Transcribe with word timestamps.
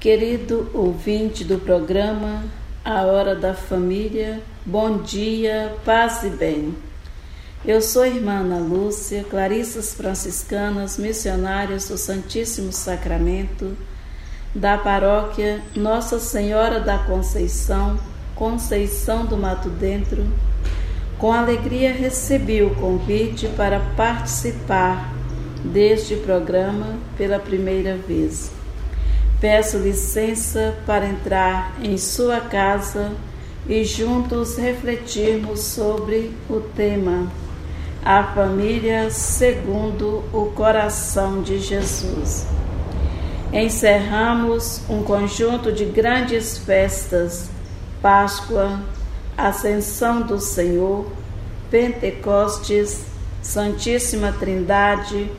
Querido 0.00 0.70
ouvinte 0.74 1.42
do 1.42 1.58
programa 1.58 2.44
A 2.84 3.02
Hora 3.02 3.34
da 3.34 3.52
Família, 3.52 4.40
bom 4.64 4.98
dia, 4.98 5.74
paz 5.84 6.22
e 6.22 6.30
bem. 6.30 6.72
Eu 7.66 7.82
sou 7.82 8.06
irmã 8.06 8.38
Ana 8.38 8.58
Lúcia, 8.58 9.24
Clarissas 9.28 9.94
Franciscanas, 9.94 10.98
missionárias 10.98 11.88
do 11.88 11.98
Santíssimo 11.98 12.72
Sacramento, 12.72 13.76
da 14.54 14.78
paróquia 14.78 15.60
Nossa 15.74 16.20
Senhora 16.20 16.78
da 16.78 16.98
Conceição, 16.98 17.98
Conceição 18.36 19.26
do 19.26 19.36
Mato 19.36 19.68
Dentro. 19.68 20.24
Com 21.18 21.32
alegria 21.32 21.92
recebi 21.92 22.62
o 22.62 22.72
convite 22.76 23.48
para 23.56 23.80
participar 23.96 25.12
deste 25.64 26.14
programa 26.14 26.96
pela 27.16 27.40
primeira 27.40 27.96
vez. 27.96 28.57
Peço 29.40 29.78
licença 29.78 30.74
para 30.84 31.06
entrar 31.06 31.76
em 31.80 31.96
sua 31.96 32.40
casa 32.40 33.12
e 33.68 33.84
juntos 33.84 34.56
refletirmos 34.56 35.60
sobre 35.60 36.34
o 36.50 36.60
tema. 36.60 37.30
A 38.04 38.24
Família 38.24 39.12
segundo 39.12 40.24
o 40.32 40.46
Coração 40.56 41.40
de 41.40 41.60
Jesus. 41.60 42.48
Encerramos 43.52 44.80
um 44.90 45.04
conjunto 45.04 45.70
de 45.70 45.84
grandes 45.84 46.58
festas: 46.58 47.48
Páscoa, 48.02 48.80
Ascensão 49.36 50.20
do 50.22 50.40
Senhor, 50.40 51.06
Pentecostes, 51.70 53.04
Santíssima 53.40 54.32
Trindade, 54.32 55.30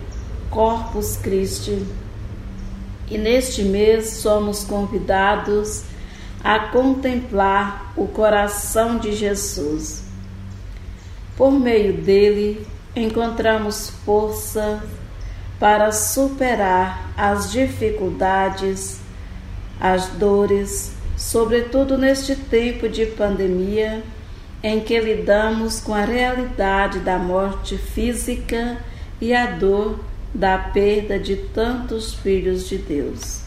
Corpus 0.49 1.17
Christi 1.17 1.85
e 3.09 3.17
neste 3.17 3.63
mês 3.63 4.09
somos 4.09 4.63
convidados 4.63 5.83
a 6.43 6.59
contemplar 6.59 7.93
o 7.95 8.07
coração 8.07 8.97
de 8.97 9.13
Jesus. 9.13 10.03
Por 11.35 11.51
meio 11.51 11.93
dele, 11.93 12.65
encontramos 12.95 13.89
força 14.05 14.81
para 15.59 15.91
superar 15.91 17.11
as 17.17 17.51
dificuldades, 17.51 18.99
as 19.79 20.07
dores, 20.07 20.93
sobretudo 21.17 21.97
neste 21.97 22.35
tempo 22.35 22.87
de 22.87 23.05
pandemia 23.05 24.03
em 24.61 24.81
que 24.81 24.99
lidamos 24.99 25.79
com 25.79 25.93
a 25.93 26.03
realidade 26.03 26.99
da 26.99 27.17
morte 27.17 27.77
física 27.77 28.77
e 29.21 29.33
a 29.33 29.45
dor 29.45 29.99
da 30.33 30.57
perda 30.57 31.17
de 31.17 31.35
tantos 31.35 32.13
filhos 32.13 32.67
de 32.67 32.77
Deus. 32.77 33.41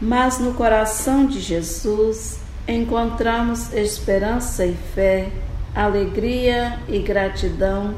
Mas 0.00 0.38
no 0.38 0.54
coração 0.54 1.26
de 1.26 1.40
Jesus 1.40 2.38
encontramos 2.68 3.72
esperança 3.72 4.66
e 4.66 4.74
fé, 4.94 5.30
alegria 5.74 6.78
e 6.88 6.98
gratidão, 6.98 7.94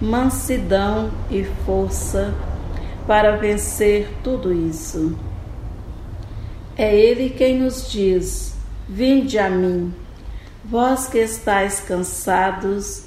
mansidão 0.00 1.10
e 1.30 1.44
força 1.66 2.34
para 3.06 3.36
vencer 3.36 4.08
tudo 4.22 4.52
isso. 4.52 5.16
É 6.76 6.94
Ele 6.94 7.30
quem 7.30 7.58
nos 7.58 7.90
diz: 7.90 8.54
Vinde 8.88 9.38
a 9.38 9.48
mim, 9.50 9.92
vós 10.64 11.06
que 11.06 11.18
estáis 11.18 11.80
cansados 11.80 13.03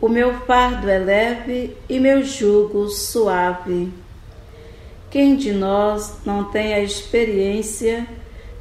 o 0.00 0.08
meu 0.08 0.32
fardo 0.40 0.88
é 0.88 0.98
leve 0.98 1.76
e 1.88 1.98
meu 1.98 2.22
jugo 2.22 2.88
suave. 2.88 3.92
Quem 5.10 5.36
de 5.36 5.52
nós 5.52 6.18
não 6.24 6.44
tem 6.44 6.72
a 6.74 6.80
experiência 6.80 8.06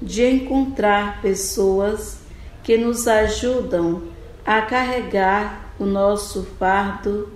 de 0.02 0.26
encontrar 0.26 1.22
pessoas 1.22 2.20
que 2.64 2.78
nos 2.78 3.08
ajudam 3.08 4.04
a 4.46 4.62
carregar 4.62 5.74
o 5.78 5.86
nosso 5.86 6.44
fardo 6.58 7.32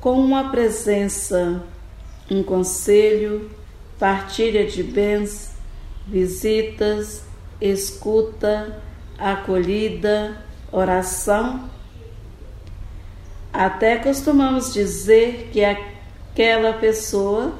com 0.00 0.20
uma 0.20 0.50
presença, 0.50 1.62
um 2.30 2.42
conselho, 2.42 3.50
partilha 3.98 4.66
de 4.66 4.82
bens, 4.82 5.56
visitas, 6.06 7.22
escuta, 7.60 8.82
acolhida, 9.18 10.36
oração? 10.70 11.77
Até 13.52 13.96
costumamos 13.96 14.72
dizer 14.72 15.50
que 15.52 15.64
aquela 15.64 16.74
pessoa 16.74 17.54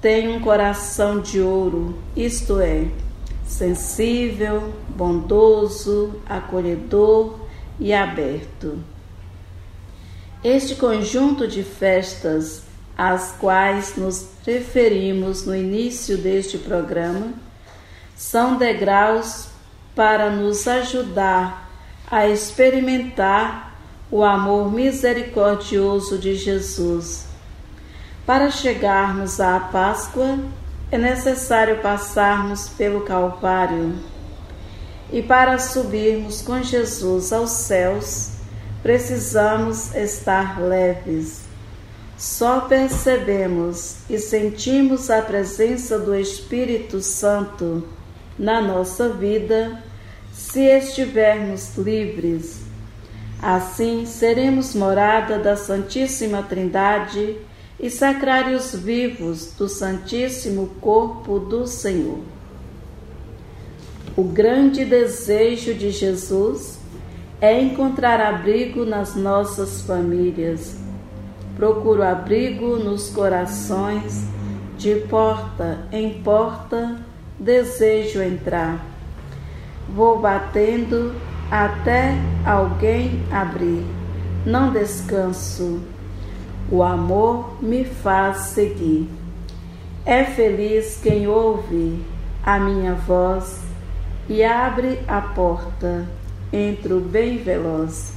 tem 0.00 0.28
um 0.28 0.40
coração 0.40 1.20
de 1.20 1.40
ouro, 1.40 1.98
isto 2.14 2.60
é, 2.60 2.86
sensível, 3.44 4.72
bondoso, 4.88 6.20
acolhedor 6.28 7.40
e 7.80 7.92
aberto. 7.92 8.78
Este 10.44 10.76
conjunto 10.76 11.48
de 11.48 11.64
festas 11.64 12.62
às 12.96 13.32
quais 13.32 13.96
nos 13.96 14.28
referimos 14.46 15.44
no 15.44 15.54
início 15.54 16.16
deste 16.16 16.58
programa 16.58 17.32
são 18.16 18.56
degraus 18.56 19.48
para 19.96 20.30
nos 20.30 20.68
ajudar 20.68 21.68
a 22.08 22.28
experimentar 22.28 23.67
o 24.10 24.24
amor 24.24 24.72
misericordioso 24.72 26.18
de 26.18 26.34
Jesus. 26.34 27.26
Para 28.24 28.50
chegarmos 28.50 29.38
à 29.40 29.60
Páscoa, 29.60 30.38
é 30.90 30.96
necessário 30.96 31.82
passarmos 31.82 32.68
pelo 32.70 33.02
Calvário. 33.02 33.94
E 35.12 35.22
para 35.22 35.58
subirmos 35.58 36.40
com 36.40 36.62
Jesus 36.62 37.32
aos 37.32 37.50
céus, 37.50 38.30
precisamos 38.82 39.94
estar 39.94 40.60
leves. 40.60 41.42
Só 42.16 42.62
percebemos 42.62 43.98
e 44.08 44.18
sentimos 44.18 45.10
a 45.10 45.22
presença 45.22 45.98
do 45.98 46.14
Espírito 46.14 47.00
Santo 47.00 47.86
na 48.38 48.60
nossa 48.60 49.08
vida 49.08 49.82
se 50.32 50.60
estivermos 50.60 51.76
livres 51.76 52.57
Assim 53.40 54.04
seremos 54.04 54.74
morada 54.74 55.38
da 55.38 55.56
Santíssima 55.56 56.42
Trindade 56.42 57.36
e 57.78 57.88
sacrários 57.88 58.74
vivos 58.74 59.52
do 59.56 59.68
Santíssimo 59.68 60.70
Corpo 60.80 61.38
do 61.38 61.64
Senhor. 61.64 62.18
O 64.16 64.24
grande 64.24 64.84
desejo 64.84 65.72
de 65.72 65.92
Jesus 65.92 66.80
é 67.40 67.62
encontrar 67.62 68.20
abrigo 68.20 68.84
nas 68.84 69.14
nossas 69.14 69.82
famílias. 69.82 70.76
Procuro 71.56 72.02
abrigo 72.02 72.76
nos 72.76 73.08
corações, 73.08 74.24
de 74.76 74.96
porta 75.08 75.86
em 75.92 76.20
porta, 76.22 76.98
desejo 77.38 78.20
entrar. 78.20 78.84
Vou 79.88 80.18
batendo 80.18 81.14
até 81.50 82.14
alguém 82.44 83.22
abrir. 83.30 83.84
Não 84.44 84.72
descanso. 84.72 85.80
O 86.70 86.82
amor 86.82 87.62
me 87.62 87.84
faz 87.84 88.36
seguir. 88.38 89.08
É 90.04 90.24
feliz 90.24 91.00
quem 91.02 91.26
ouve 91.26 92.04
a 92.44 92.58
minha 92.58 92.94
voz 92.94 93.62
e 94.28 94.42
abre 94.44 95.00
a 95.08 95.20
porta. 95.20 96.06
Entro 96.52 97.00
bem 97.00 97.38
veloz. 97.38 98.14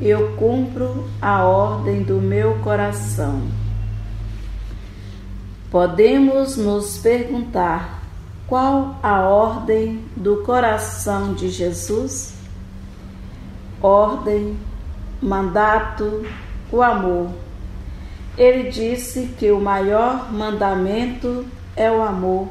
Eu 0.00 0.36
cumpro 0.36 1.08
a 1.22 1.44
ordem 1.44 2.02
do 2.02 2.16
meu 2.16 2.58
coração. 2.58 3.42
Podemos 5.70 6.56
nos 6.56 6.98
perguntar 6.98 8.02
qual 8.46 8.98
a 9.02 9.22
ordem 9.22 10.04
do 10.16 10.42
coração 10.44 11.34
de 11.34 11.48
Jesus? 11.48 12.35
Ordem, 13.82 14.56
mandato, 15.20 16.26
o 16.70 16.82
amor. 16.82 17.30
Ele 18.36 18.70
disse 18.70 19.34
que 19.38 19.50
o 19.50 19.60
maior 19.60 20.32
mandamento 20.32 21.44
é 21.74 21.90
o 21.90 22.02
amor 22.02 22.48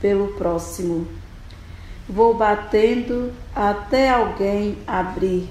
pelo 0.00 0.28
próximo. 0.28 1.06
Vou 2.08 2.34
batendo 2.34 3.32
até 3.54 4.10
alguém 4.10 4.78
abrir. 4.86 5.48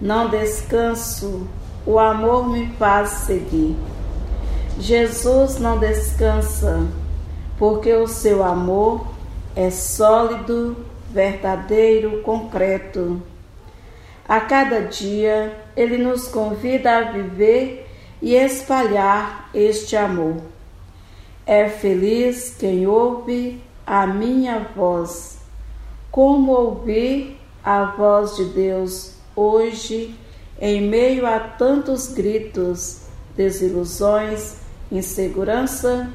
Não 0.00 0.28
descanso, 0.28 1.46
o 1.86 1.98
amor 1.98 2.48
me 2.48 2.66
faz 2.74 3.10
seguir. 3.10 3.76
Jesus 4.78 5.58
não 5.58 5.78
descansa, 5.78 6.86
porque 7.58 7.92
o 7.92 8.08
seu 8.08 8.42
amor 8.42 9.06
é 9.54 9.70
sólido, 9.70 10.76
verdadeiro, 11.10 12.22
concreto. 12.22 13.22
A 14.32 14.40
cada 14.40 14.80
dia, 14.80 15.54
Ele 15.76 15.98
nos 15.98 16.26
convida 16.26 16.96
a 16.96 17.02
viver 17.02 17.86
e 18.22 18.34
espalhar 18.34 19.50
este 19.52 19.94
amor. 19.94 20.40
É 21.44 21.68
feliz 21.68 22.56
quem 22.58 22.86
ouve 22.86 23.62
a 23.86 24.06
minha 24.06 24.60
voz. 24.74 25.42
Como 26.10 26.50
ouvir 26.50 27.38
a 27.62 27.84
voz 27.84 28.34
de 28.36 28.46
Deus 28.46 29.16
hoje, 29.36 30.18
em 30.58 30.80
meio 30.80 31.26
a 31.26 31.38
tantos 31.38 32.08
gritos, 32.08 33.02
desilusões, 33.36 34.60
insegurança? 34.90 36.08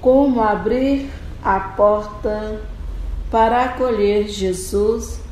Como 0.00 0.42
abrir 0.42 1.08
a 1.40 1.60
porta 1.60 2.60
para 3.30 3.66
acolher 3.66 4.26
Jesus 4.26 5.29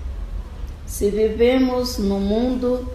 se 0.88 1.10
vivemos 1.10 1.98
num 1.98 2.18
mundo 2.18 2.88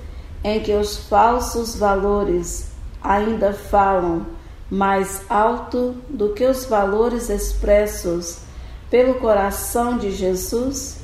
em 0.44 0.60
que 0.60 0.74
os 0.74 0.98
falsos 0.98 1.76
valores 1.76 2.72
ainda 3.02 3.54
falam 3.54 4.26
mais 4.70 5.22
alto 5.30 5.96
do 6.10 6.34
que 6.34 6.44
os 6.44 6.66
valores 6.66 7.30
expressos 7.30 8.40
pelo 8.90 9.14
coração 9.16 10.00
de 10.00 10.12
Jesus? 10.12 10.98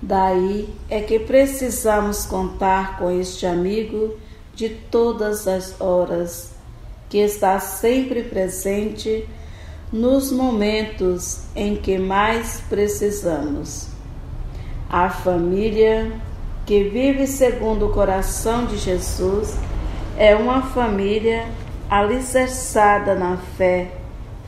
Daí 0.00 0.72
é 0.88 1.00
que 1.00 1.18
precisamos 1.18 2.24
contar 2.26 2.98
com 2.98 3.10
este 3.10 3.44
amigo 3.44 4.16
de 4.54 4.68
todas 4.68 5.48
as 5.48 5.80
horas, 5.80 6.52
que 7.08 7.18
está 7.18 7.58
sempre 7.58 8.22
presente 8.22 9.28
nos 9.92 10.30
momentos 10.30 11.40
em 11.56 11.74
que 11.74 11.98
mais 11.98 12.62
precisamos. 12.68 13.91
A 14.92 15.08
família 15.08 16.12
que 16.66 16.84
vive 16.84 17.26
segundo 17.26 17.86
o 17.86 17.92
coração 17.94 18.66
de 18.66 18.76
Jesus 18.76 19.56
é 20.18 20.36
uma 20.36 20.60
família 20.60 21.46
alicerçada 21.88 23.14
na 23.14 23.38
fé, 23.56 23.90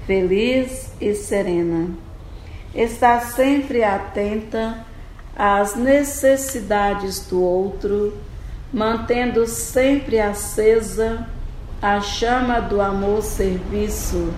feliz 0.06 0.92
e 1.00 1.14
serena. 1.14 1.88
Está 2.74 3.20
sempre 3.20 3.82
atenta 3.82 4.84
às 5.34 5.76
necessidades 5.76 7.26
do 7.26 7.40
outro, 7.40 8.12
mantendo 8.70 9.46
sempre 9.46 10.20
acesa 10.20 11.26
a 11.80 12.02
chama 12.02 12.60
do 12.60 12.82
amor-serviço, 12.82 14.30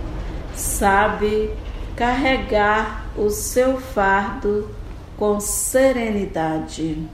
sabe 0.54 1.50
carregar 1.96 3.06
o 3.16 3.28
seu 3.28 3.80
fardo 3.80 4.75
com 5.16 5.40
serenidade. 5.40 7.08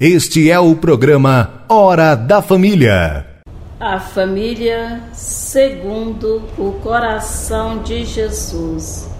Este 0.00 0.48
é 0.48 0.60
o 0.60 0.76
programa 0.76 1.64
Hora 1.68 2.14
da 2.14 2.40
Família. 2.40 3.42
A 3.80 3.98
família 3.98 5.02
segundo 5.12 6.40
o 6.56 6.74
coração 6.80 7.82
de 7.82 8.04
Jesus. 8.04 9.10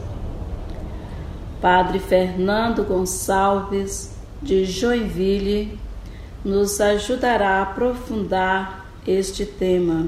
Padre 1.61 1.99
Fernando 1.99 2.85
Gonçalves, 2.85 4.15
de 4.41 4.67
Joinville, 4.67 5.77
nos 6.45 6.81
ajudará 6.81 7.59
a 7.59 7.63
aprofundar 7.63 8.87
este 9.05 9.45
tema. 9.45 10.07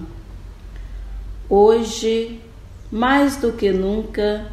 Hoje, 1.49 2.41
mais 2.93 3.37
do 3.37 3.50
que 3.55 3.73
nunca, 3.73 4.47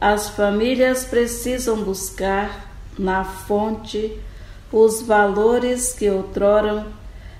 as 0.00 0.28
famílias 0.28 1.04
precisam 1.04 1.82
buscar 1.82 2.70
na 2.96 3.24
fonte 3.24 4.20
os 4.76 5.02
valores 5.02 5.92
que 5.92 6.10
outrora 6.10 6.84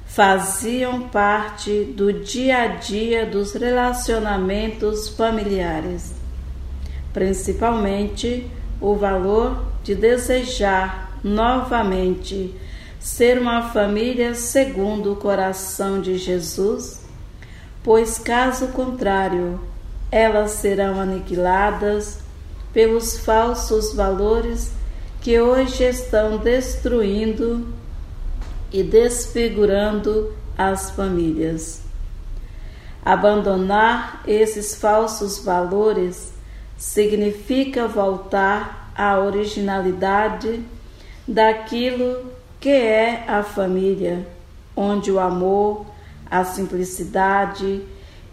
faziam 0.06 1.08
parte 1.08 1.82
do 1.82 2.12
dia 2.12 2.62
a 2.62 2.66
dia 2.68 3.26
dos 3.26 3.54
relacionamentos 3.54 5.08
familiares, 5.08 6.14
principalmente 7.12 8.48
o 8.80 8.94
valor 8.94 9.64
de 9.82 9.96
desejar 9.96 11.18
novamente 11.24 12.54
ser 13.00 13.40
uma 13.40 13.70
família 13.70 14.32
segundo 14.36 15.14
o 15.14 15.16
coração 15.16 16.00
de 16.00 16.16
Jesus, 16.16 17.04
pois 17.82 18.16
caso 18.16 18.68
contrário, 18.68 19.60
elas 20.08 20.52
serão 20.52 21.00
aniquiladas 21.00 22.20
pelos 22.72 23.18
falsos 23.18 23.92
valores 23.92 24.83
que 25.24 25.40
hoje 25.40 25.84
estão 25.84 26.36
destruindo 26.36 27.66
e 28.70 28.82
desfigurando 28.82 30.34
as 30.54 30.90
famílias. 30.90 31.80
Abandonar 33.02 34.22
esses 34.26 34.74
falsos 34.74 35.38
valores 35.38 36.34
significa 36.76 37.88
voltar 37.88 38.92
à 38.94 39.18
originalidade 39.18 40.62
daquilo 41.26 42.30
que 42.60 42.68
é 42.68 43.24
a 43.26 43.42
família, 43.42 44.28
onde 44.76 45.10
o 45.10 45.18
amor, 45.18 45.86
a 46.30 46.44
simplicidade 46.44 47.80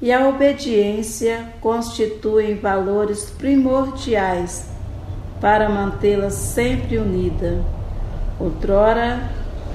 e 0.02 0.12
a 0.12 0.28
obediência 0.28 1.54
constituem 1.62 2.58
valores 2.58 3.30
primordiais 3.30 4.81
para 5.42 5.68
mantê-la 5.68 6.30
sempre 6.30 7.00
unida. 7.00 7.66
Outrora, 8.40 9.30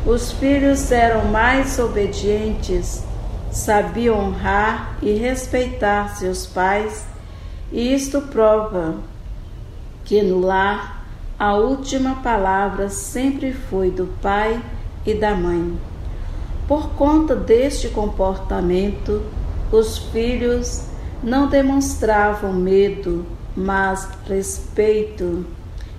os 0.07 0.31
filhos 0.31 0.93
eram 0.93 1.25
mais 1.27 1.81
obedientes, 1.81 3.05
sabiam 3.51 4.17
honrar 4.17 4.97
e 5.03 5.13
respeitar 5.13 6.17
seus 6.17 6.47
pais, 6.47 7.05
e 7.73 7.93
isto 7.93 8.23
prova 8.23 8.95
que 10.05 10.23
no 10.23 10.41
lar 10.41 11.05
a 11.37 11.55
última 11.55 12.15
palavra 12.23 12.89
sempre 12.89 13.53
foi 13.53 13.91
do 13.91 14.07
pai 14.23 14.63
e 15.05 15.13
da 15.13 15.35
mãe. 15.35 15.77
Por 16.69 16.91
conta 16.91 17.35
deste 17.35 17.89
comportamento, 17.89 19.23
os 19.73 19.99
filhos 19.99 20.87
não 21.23 21.49
demonstravam 21.49 22.53
medo, 22.53 23.27
mas 23.57 24.09
respeito 24.29 25.45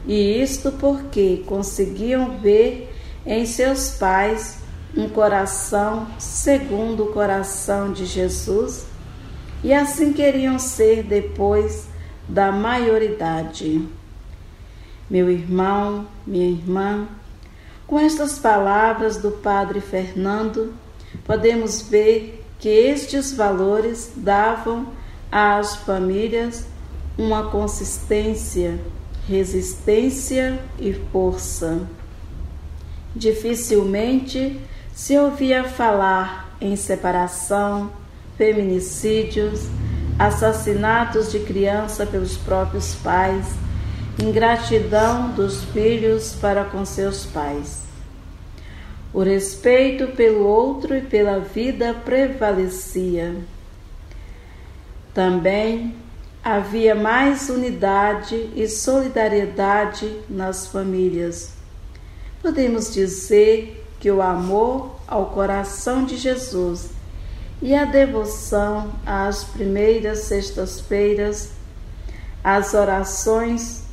e 0.07 0.41
isto 0.41 0.71
porque 0.71 1.43
conseguiam 1.45 2.39
ver 2.39 2.95
em 3.25 3.45
seus 3.45 3.91
pais 3.91 4.59
um 4.95 5.09
coração 5.09 6.07
segundo 6.17 7.03
o 7.03 7.13
coração 7.13 7.91
de 7.91 8.05
Jesus 8.05 8.87
e 9.63 9.73
assim 9.73 10.13
queriam 10.13 10.57
ser 10.57 11.03
depois 11.03 11.87
da 12.27 12.51
maioridade. 12.51 13.85
Meu 15.09 15.29
irmão, 15.29 16.07
minha 16.25 16.49
irmã, 16.49 17.07
com 17.85 17.99
estas 17.99 18.39
palavras 18.39 19.17
do 19.17 19.31
Padre 19.31 19.81
Fernando, 19.81 20.73
podemos 21.25 21.81
ver 21.81 22.45
que 22.59 22.69
estes 22.69 23.33
valores 23.33 24.13
davam 24.15 24.87
às 25.31 25.75
famílias 25.75 26.65
uma 27.17 27.49
consistência 27.49 28.79
resistência 29.27 30.59
e 30.79 30.93
força. 30.93 31.81
Dificilmente 33.15 34.59
se 34.93 35.17
ouvia 35.17 35.63
falar 35.63 36.55
em 36.61 36.75
separação, 36.75 37.91
feminicídios, 38.37 39.67
assassinatos 40.17 41.31
de 41.31 41.39
criança 41.39 42.05
pelos 42.05 42.37
próprios 42.37 42.95
pais, 42.95 43.45
ingratidão 44.21 45.31
dos 45.31 45.63
filhos 45.65 46.33
para 46.39 46.63
com 46.63 46.85
seus 46.85 47.25
pais. 47.25 47.83
O 49.13 49.21
respeito 49.21 50.07
pelo 50.07 50.45
outro 50.45 50.95
e 50.95 51.01
pela 51.01 51.39
vida 51.39 51.93
prevalecia. 51.93 53.35
Também 55.13 55.95
havia 56.43 56.95
mais 56.95 57.49
unidade 57.49 58.49
e 58.55 58.67
solidariedade 58.67 60.19
nas 60.29 60.67
famílias. 60.67 61.53
Podemos 62.41 62.93
dizer 62.93 63.85
que 63.99 64.09
o 64.09 64.21
amor 64.21 64.95
ao 65.07 65.27
coração 65.27 66.05
de 66.05 66.17
Jesus 66.17 66.89
e 67.61 67.73
a 67.73 67.85
devoção 67.85 68.91
às 69.05 69.43
primeiras 69.43 70.19
sextas-feiras, 70.19 71.51
as 72.43 72.73
orações 72.73 73.83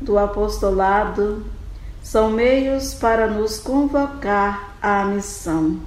do 0.00 0.18
apostolado 0.18 1.44
são 2.02 2.30
meios 2.30 2.94
para 2.94 3.28
nos 3.28 3.58
convocar 3.58 4.76
à 4.82 5.04
missão. 5.04 5.80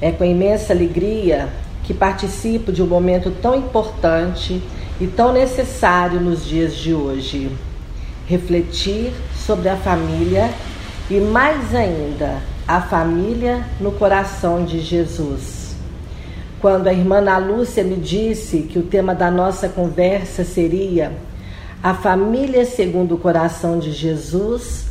É 0.00 0.10
com 0.10 0.24
imensa 0.24 0.72
alegria 0.72 1.48
que 1.84 1.94
participo 1.94 2.72
de 2.72 2.82
um 2.82 2.86
momento 2.86 3.30
tão 3.42 3.56
importante 3.56 4.62
e 5.00 5.06
tão 5.06 5.32
necessário 5.32 6.20
nos 6.20 6.44
dias 6.44 6.74
de 6.74 6.92
hoje. 6.92 7.50
Refletir 8.26 9.12
sobre 9.34 9.68
a 9.68 9.76
família 9.76 10.50
e, 11.10 11.18
mais 11.18 11.74
ainda, 11.74 12.42
a 12.66 12.80
família 12.80 13.64
no 13.80 13.92
coração 13.92 14.64
de 14.64 14.80
Jesus. 14.80 15.74
Quando 16.60 16.88
a 16.88 16.92
irmã 16.92 17.18
Ana 17.18 17.38
Lúcia 17.38 17.82
me 17.82 17.96
disse 17.96 18.62
que 18.62 18.78
o 18.78 18.82
tema 18.82 19.14
da 19.14 19.30
nossa 19.30 19.68
conversa 19.68 20.44
seria 20.44 21.12
a 21.82 21.94
família 21.94 22.64
segundo 22.64 23.14
o 23.14 23.18
coração 23.18 23.78
de 23.78 23.92
Jesus, 23.92 24.86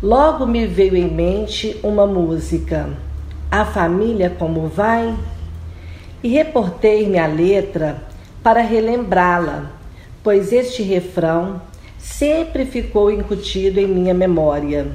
logo 0.00 0.46
me 0.46 0.64
veio 0.66 0.96
em 0.96 1.12
mente 1.12 1.78
uma 1.82 2.06
música, 2.06 2.88
A 3.50 3.64
Família 3.64 4.30
Como 4.30 4.68
Vai? 4.68 5.12
E 6.22 6.28
reportei-me 6.28 7.18
a 7.18 7.26
letra 7.26 8.00
para 8.44 8.60
relembrá-la, 8.60 9.72
pois 10.22 10.52
este 10.52 10.84
refrão 10.84 11.60
sempre 11.98 12.64
ficou 12.64 13.10
incutido 13.10 13.80
em 13.80 13.88
minha 13.88 14.14
memória. 14.14 14.86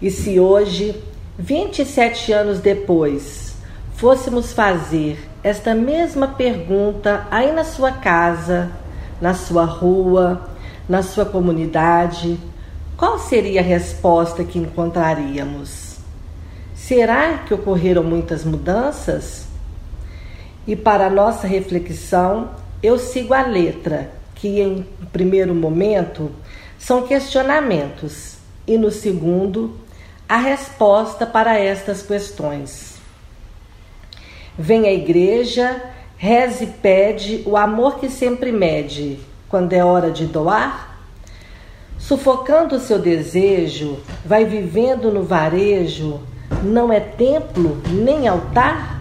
E 0.00 0.12
se 0.12 0.38
hoje, 0.38 0.94
27 1.36 2.32
anos 2.32 2.60
depois, 2.60 3.56
fôssemos 3.96 4.52
fazer 4.52 5.28
esta 5.42 5.74
mesma 5.74 6.28
pergunta 6.28 7.26
aí 7.32 7.50
na 7.50 7.64
sua 7.64 7.90
casa, 7.90 8.70
na 9.20 9.34
sua 9.34 9.64
rua, 9.64 10.48
na 10.88 11.02
sua 11.02 11.24
comunidade, 11.24 12.38
qual 12.96 13.18
seria 13.18 13.60
a 13.60 13.64
resposta 13.64 14.44
que 14.44 14.60
encontraríamos? 14.60 15.81
Será 16.84 17.38
que 17.38 17.54
ocorreram 17.54 18.02
muitas 18.02 18.44
mudanças? 18.44 19.46
E 20.66 20.74
para 20.74 21.08
nossa 21.08 21.46
reflexão, 21.46 22.50
eu 22.82 22.98
sigo 22.98 23.32
a 23.32 23.42
letra, 23.42 24.10
que 24.34 24.60
em 24.60 24.84
primeiro 25.12 25.54
momento 25.54 26.32
são 26.76 27.06
questionamentos, 27.06 28.34
e 28.66 28.76
no 28.76 28.90
segundo, 28.90 29.76
a 30.28 30.36
resposta 30.36 31.24
para 31.24 31.56
estas 31.56 32.02
questões. 32.02 32.96
Vem 34.58 34.88
à 34.88 34.92
igreja 34.92 35.80
Reze 36.16 36.64
e 36.64 36.66
pede 36.66 37.44
o 37.46 37.56
amor 37.56 38.00
que 38.00 38.08
sempre 38.08 38.50
mede 38.50 39.20
quando 39.48 39.72
é 39.72 39.84
hora 39.84 40.10
de 40.10 40.26
doar? 40.26 40.98
Sufocando 41.96 42.74
o 42.74 42.80
seu 42.80 42.98
desejo, 42.98 44.00
vai 44.24 44.44
vivendo 44.44 45.12
no 45.12 45.22
varejo, 45.22 46.20
não 46.62 46.92
é 46.92 47.00
templo 47.00 47.80
nem 47.88 48.28
altar? 48.28 49.00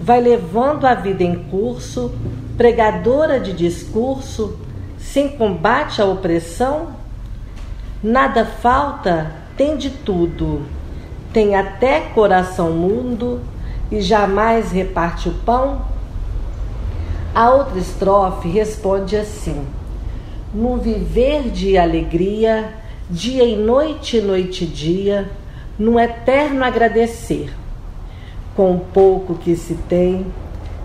Vai 0.00 0.20
levando 0.20 0.86
a 0.86 0.94
vida 0.94 1.22
em 1.22 1.44
curso, 1.44 2.12
pregadora 2.56 3.38
de 3.38 3.52
discurso, 3.52 4.58
sem 4.98 5.28
combate 5.28 6.00
à 6.00 6.04
opressão? 6.04 6.88
Nada 8.02 8.44
falta, 8.44 9.32
tem 9.56 9.76
de 9.76 9.90
tudo, 9.90 10.62
tem 11.32 11.56
até 11.56 12.00
coração 12.00 12.70
mundo 12.70 13.40
e 13.90 14.00
jamais 14.00 14.70
reparte 14.70 15.28
o 15.28 15.34
pão? 15.34 15.82
A 17.34 17.50
outra 17.50 17.78
estrofe 17.78 18.48
responde 18.48 19.16
assim: 19.16 19.66
No 20.52 20.76
viver 20.78 21.50
de 21.50 21.76
alegria, 21.76 22.72
dia 23.10 23.44
e 23.44 23.56
noite, 23.56 24.20
noite 24.20 24.64
e 24.64 24.66
dia, 24.66 25.30
num 25.78 25.98
eterno 25.98 26.64
agradecer. 26.64 27.54
Com 28.56 28.76
o 28.76 28.80
pouco 28.80 29.34
que 29.34 29.54
se 29.54 29.74
tem, 29.74 30.26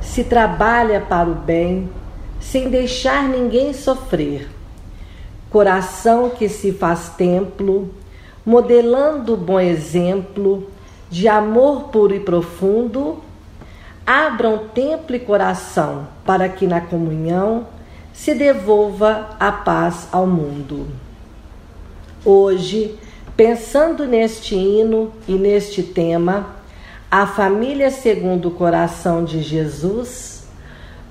se 0.01 0.23
trabalha 0.23 1.01
para 1.01 1.29
o 1.29 1.33
bem, 1.33 1.89
sem 2.39 2.69
deixar 2.69 3.23
ninguém 3.27 3.73
sofrer. 3.73 4.49
Coração 5.49 6.29
que 6.29 6.47
se 6.47 6.71
faz 6.71 7.09
templo, 7.09 7.89
modelando 8.45 9.35
bom 9.35 9.59
exemplo 9.59 10.69
de 11.09 11.27
amor 11.27 11.89
puro 11.89 12.13
e 12.13 12.19
profundo 12.19 13.21
Abram 14.05 14.67
templo 14.73 15.15
e 15.15 15.19
coração 15.19 16.09
para 16.25 16.49
que 16.49 16.67
na 16.67 16.81
comunhão 16.81 17.65
se 18.11 18.35
devolva 18.35 19.29
a 19.39 19.49
paz 19.49 20.09
ao 20.11 20.27
mundo. 20.27 20.87
Hoje, 22.25 22.99
pensando 23.35 24.05
neste 24.05 24.55
hino 24.55 25.11
e 25.27 25.33
neste 25.33 25.81
tema, 25.81 26.55
a 27.09 27.25
família 27.25 27.89
segundo 27.89 28.49
o 28.49 28.51
coração 28.51 29.23
de 29.23 29.41
Jesus, 29.41 30.45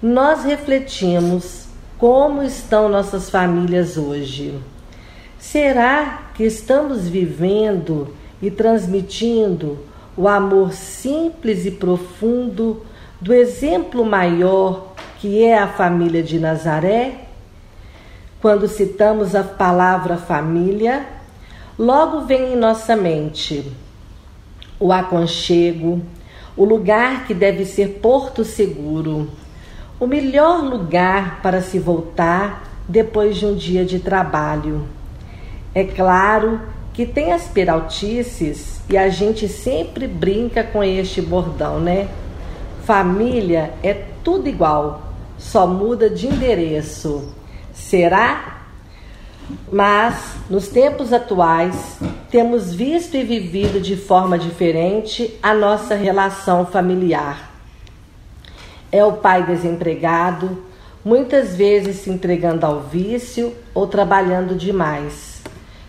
nós 0.00 0.44
refletimos 0.44 1.66
como 1.98 2.42
estão 2.42 2.88
nossas 2.88 3.30
famílias 3.30 3.96
hoje. 3.96 4.58
Será 5.38 6.30
que 6.34 6.44
estamos 6.44 7.08
vivendo 7.08 8.14
e 8.40 8.50
transmitindo 8.50 9.78
o 10.16 10.28
amor 10.28 10.72
simples 10.72 11.64
e 11.64 11.70
profundo 11.70 12.84
do 13.20 13.32
exemplo 13.32 14.04
maior 14.04 14.92
que 15.18 15.44
é 15.44 15.56
a 15.56 15.68
família 15.68 16.22
de 16.22 16.38
Nazaré? 16.38 17.26
Quando 18.40 18.66
citamos 18.66 19.36
a 19.36 19.44
palavra 19.44 20.16
família, 20.16 21.06
logo 21.78 22.22
vem 22.22 22.54
em 22.54 22.56
nossa 22.56 22.94
mente 22.96 23.72
o 24.78 24.92
aconchego, 24.92 26.02
o 26.56 26.64
lugar 26.64 27.26
que 27.26 27.32
deve 27.32 27.64
ser 27.64 28.00
porto 28.02 28.44
seguro, 28.44 29.30
o 30.00 30.06
melhor 30.06 30.62
lugar 30.62 31.40
para 31.40 31.60
se 31.60 31.78
voltar 31.78 32.68
depois 32.88 33.36
de 33.36 33.46
um 33.46 33.54
dia 33.54 33.84
de 33.84 34.00
trabalho. 34.00 34.86
É 35.74 35.84
claro 35.84 36.60
que 36.92 37.06
tem 37.06 37.32
as 37.32 37.44
peraltices 37.44 38.80
e 38.90 38.98
a 38.98 39.08
gente 39.08 39.48
sempre 39.48 40.06
brinca 40.06 40.62
com 40.64 40.82
este 40.82 41.22
bordão, 41.22 41.80
né? 41.80 42.08
Família 42.84 43.72
é 43.82 43.94
tudo 44.24 44.48
igual, 44.48 45.12
só 45.38 45.66
muda 45.66 46.10
de 46.10 46.26
endereço. 46.26 47.32
Será? 47.72 48.61
Mas 49.70 50.36
nos 50.48 50.68
tempos 50.68 51.12
atuais 51.12 51.98
temos 52.30 52.74
visto 52.74 53.16
e 53.16 53.24
vivido 53.24 53.80
de 53.80 53.96
forma 53.96 54.38
diferente 54.38 55.38
a 55.42 55.54
nossa 55.54 55.94
relação 55.94 56.66
familiar. 56.66 57.50
É 58.90 59.04
o 59.04 59.12
pai 59.12 59.44
desempregado, 59.44 60.64
muitas 61.04 61.56
vezes 61.56 61.96
se 61.96 62.10
entregando 62.10 62.66
ao 62.66 62.80
vício 62.80 63.54
ou 63.74 63.86
trabalhando 63.86 64.54
demais 64.54 65.32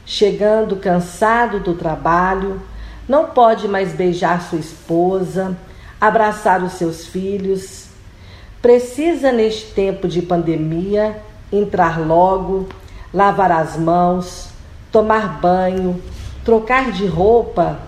chegando 0.06 0.76
cansado 0.76 1.60
do 1.60 1.74
trabalho, 1.74 2.62
não 3.08 3.28
pode 3.28 3.68
mais 3.68 3.94
beijar 3.94 4.42
sua 4.42 4.60
esposa, 4.60 5.58
abraçar 6.00 6.64
os 6.64 6.74
seus 6.74 7.06
filhos. 7.06 7.88
Precisa, 8.62 9.32
neste 9.32 9.74
tempo 9.74 10.08
de 10.08 10.22
pandemia, 10.22 11.18
entrar 11.52 12.00
logo, 12.00 12.68
lavar 13.14 13.52
as 13.52 13.78
mãos, 13.78 14.50
tomar 14.92 15.40
banho, 15.40 16.02
trocar 16.44 16.92
de 16.92 17.06
roupa 17.06 17.80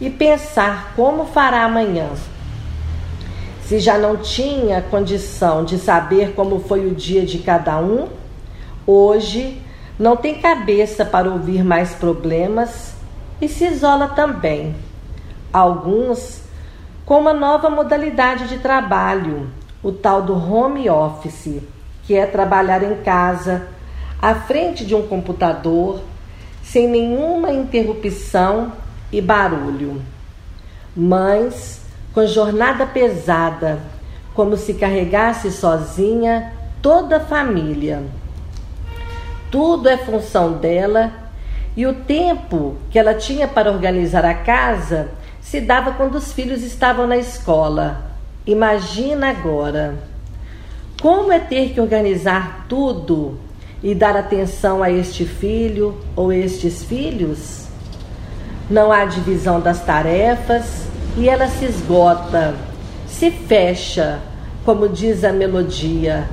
e 0.00 0.10
pensar 0.10 0.92
como 0.94 1.26
fará 1.26 1.64
amanhã. 1.64 2.08
Se 3.62 3.80
já 3.80 3.98
não 3.98 4.16
tinha 4.16 4.82
condição 4.82 5.64
de 5.64 5.78
saber 5.78 6.34
como 6.34 6.60
foi 6.60 6.86
o 6.86 6.94
dia 6.94 7.24
de 7.24 7.38
cada 7.38 7.78
um, 7.78 8.06
hoje 8.86 9.60
não 9.98 10.16
tem 10.16 10.40
cabeça 10.40 11.04
para 11.04 11.30
ouvir 11.30 11.64
mais 11.64 11.94
problemas 11.94 12.94
e 13.40 13.48
se 13.48 13.66
isola 13.66 14.08
também. 14.08 14.76
Alguns 15.52 16.42
com 17.04 17.20
uma 17.20 17.32
nova 17.32 17.70
modalidade 17.70 18.48
de 18.48 18.58
trabalho, 18.58 19.48
o 19.82 19.90
tal 19.90 20.22
do 20.22 20.34
home 20.34 20.90
office, 20.90 21.62
que 22.04 22.14
é 22.14 22.26
trabalhar 22.26 22.82
em 22.82 22.96
casa, 23.02 23.68
à 24.20 24.34
frente 24.34 24.84
de 24.84 24.94
um 24.94 25.06
computador, 25.06 26.00
sem 26.62 26.88
nenhuma 26.88 27.52
interrupção 27.52 28.72
e 29.12 29.20
barulho. 29.20 30.02
Mães 30.96 31.80
com 32.12 32.26
jornada 32.26 32.86
pesada, 32.86 33.80
como 34.34 34.56
se 34.56 34.74
carregasse 34.74 35.50
sozinha 35.50 36.52
toda 36.80 37.18
a 37.18 37.20
família 37.20 38.02
tudo 39.50 39.88
é 39.88 39.96
função 39.96 40.52
dela 40.54 41.12
e 41.76 41.86
o 41.86 41.94
tempo 41.94 42.76
que 42.90 42.98
ela 42.98 43.14
tinha 43.14 43.46
para 43.46 43.70
organizar 43.70 44.24
a 44.24 44.34
casa 44.34 45.08
se 45.40 45.60
dava 45.60 45.92
quando 45.92 46.16
os 46.16 46.32
filhos 46.32 46.62
estavam 46.62 47.06
na 47.06 47.16
escola. 47.16 48.10
Imagina 48.46 49.30
agora. 49.30 49.94
Como 51.00 51.32
é 51.32 51.38
ter 51.38 51.72
que 51.72 51.80
organizar 51.80 52.66
tudo 52.68 53.38
e 53.82 53.94
dar 53.94 54.16
atenção 54.16 54.82
a 54.82 54.90
este 54.90 55.24
filho 55.24 55.96
ou 56.14 56.32
estes 56.32 56.84
filhos? 56.84 57.66
Não 58.68 58.90
há 58.90 59.04
divisão 59.04 59.60
das 59.60 59.84
tarefas 59.84 60.86
e 61.16 61.28
ela 61.28 61.46
se 61.46 61.64
esgota, 61.64 62.54
se 63.06 63.30
fecha, 63.30 64.20
como 64.64 64.88
diz 64.88 65.22
a 65.22 65.32
melodia, 65.32 66.28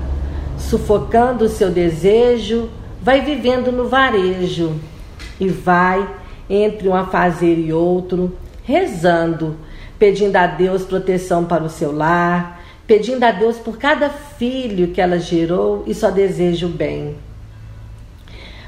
sufocando 0.58 1.46
o 1.46 1.50
seu 1.50 1.70
desejo, 1.70 2.70
vai 3.02 3.22
vivendo 3.22 3.72
no 3.72 3.88
varejo 3.88 4.76
e 5.40 5.48
vai 5.48 6.08
entre 6.50 6.88
um 6.90 6.96
afazer 6.96 7.60
e 7.60 7.72
outro, 7.72 8.36
rezando, 8.64 9.56
pedindo 10.00 10.36
a 10.36 10.48
Deus 10.48 10.84
proteção 10.84 11.46
para 11.46 11.64
o 11.64 11.70
seu 11.70 11.96
lar, 11.96 12.62
pedindo 12.88 13.24
a 13.24 13.32
Deus 13.32 13.58
por 13.58 13.78
cada 13.78 14.10
filho 14.10 14.90
que 14.90 15.00
ela 15.00 15.20
gerou 15.20 15.84
e 15.88 15.94
só 15.94 16.10
deseja 16.12 16.66
o 16.66 16.70
bem. 16.70 17.16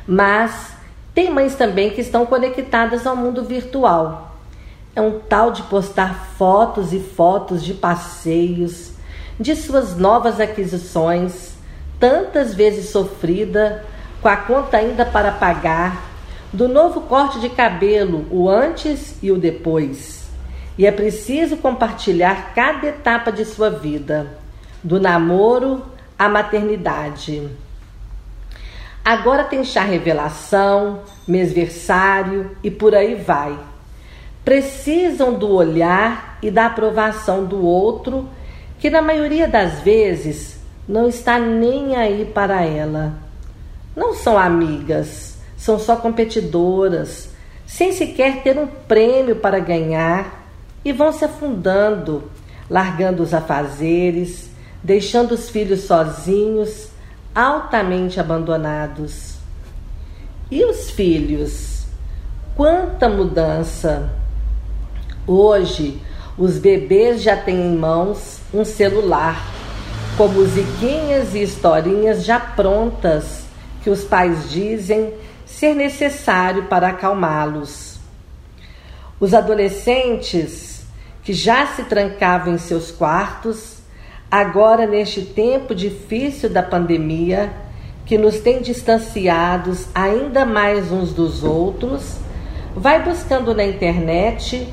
Mas 0.08 0.74
tem 1.14 1.32
mães 1.32 1.56
também 1.56 1.92
que 1.92 2.02
estão 2.02 2.26
conectadas 2.26 3.08
ao 3.08 3.16
mundo 3.16 3.44
virtual. 3.44 4.36
É 4.96 5.02
um 5.02 5.20
tal 5.20 5.52
de 5.52 5.64
postar 5.64 6.34
fotos 6.38 6.94
e 6.94 7.00
fotos 7.00 7.64
de 7.64 7.74
passeios, 7.74 8.92
de 9.40 9.56
suas 9.56 9.98
novas 9.98 10.40
aquisições, 10.40 11.56
tantas 12.00 12.54
vezes 12.54 12.90
sofrida, 12.90 13.84
com 14.22 14.28
a 14.28 14.38
conta 14.38 14.78
ainda 14.78 15.06
para 15.06 15.32
pagar, 15.32 16.04
do 16.52 16.68
novo 16.68 17.02
corte 17.02 17.40
de 17.40 17.50
cabelo, 17.50 18.26
o 18.32 18.50
antes 18.50 19.22
e 19.22 19.32
o 19.32 19.38
depois. 19.38 20.30
E 20.78 20.86
é 20.86 20.92
preciso 20.92 21.58
compartilhar 21.58 22.54
cada 22.54 22.88
etapa 22.88 23.32
de 23.32 23.46
sua 23.46 23.70
vida, 23.70 24.38
do 24.84 25.00
namoro 25.00 25.84
à 26.18 26.30
maternidade. 26.30 27.50
Agora 29.06 29.44
tem 29.44 29.64
chá 29.64 29.84
revelação, 29.84 31.02
mesversário 31.28 32.58
e 32.64 32.72
por 32.72 32.96
aí 32.96 33.14
vai. 33.14 33.56
Precisam 34.44 35.36
do 35.36 35.48
olhar 35.48 36.40
e 36.42 36.50
da 36.50 36.66
aprovação 36.66 37.46
do 37.46 37.64
outro, 37.64 38.28
que 38.80 38.90
na 38.90 39.04
maioria 39.04 39.48
das 39.48 39.82
vezes 39.82 40.60
não 40.90 41.08
está 41.08 41.38
nem 41.38 41.96
aí 41.96 42.26
para 42.26 42.64
ela. 42.64 43.14
Não 43.96 44.16
são 44.16 44.40
amigas, 44.40 45.38
são 45.56 45.78
só 45.78 45.96
competidoras, 45.98 47.30
sem 47.64 47.92
sequer 47.92 48.42
ter 48.42 48.58
um 48.58 48.66
prêmio 48.66 49.36
para 49.36 49.60
ganhar, 49.60 50.48
e 50.84 50.92
vão 50.92 51.12
se 51.12 51.24
afundando, 51.24 52.24
largando 52.68 53.22
os 53.22 53.36
afazeres, 53.36 54.50
deixando 54.84 55.34
os 55.34 55.48
filhos 55.48 55.82
sozinhos, 55.82 56.90
altamente 57.36 58.18
abandonados. 58.18 59.36
E 60.50 60.64
os 60.64 60.90
filhos? 60.90 61.86
Quanta 62.56 63.10
mudança! 63.10 64.10
Hoje, 65.28 66.02
os 66.38 66.58
bebês 66.58 67.22
já 67.22 67.36
têm 67.36 67.74
em 67.74 67.76
mãos 67.76 68.40
um 68.54 68.64
celular, 68.64 69.46
com 70.16 70.30
musiquinhas 70.30 71.36
e 71.36 71.42
historinhas 71.44 72.24
já 72.24 72.40
prontas 72.40 73.44
que 73.84 73.90
os 73.90 74.04
pais 74.06 74.50
dizem 74.50 75.14
ser 75.46 75.76
necessário 75.76 76.66
para 76.66 76.88
acalmá-los. 76.88 78.00
Os 79.20 79.34
adolescentes 79.34 80.86
que 81.24 81.34
já 81.34 81.68
se 81.68 81.84
trancavam 81.84 82.54
em 82.54 82.58
seus 82.58 82.92
quartos, 82.92 83.75
agora 84.30 84.86
neste 84.86 85.22
tempo 85.22 85.74
difícil 85.76 86.50
da 86.50 86.64
pandemia, 86.64 87.54
que 88.06 88.18
nos 88.18 88.40
tem 88.40 88.62
distanciados 88.62 89.88
ainda 89.94 90.46
mais 90.46 90.92
uns 90.92 91.12
dos 91.12 91.44
outros, 91.44 92.18
vai 92.76 93.02
buscando 93.04 93.54
na 93.56 93.66
internet 93.66 94.68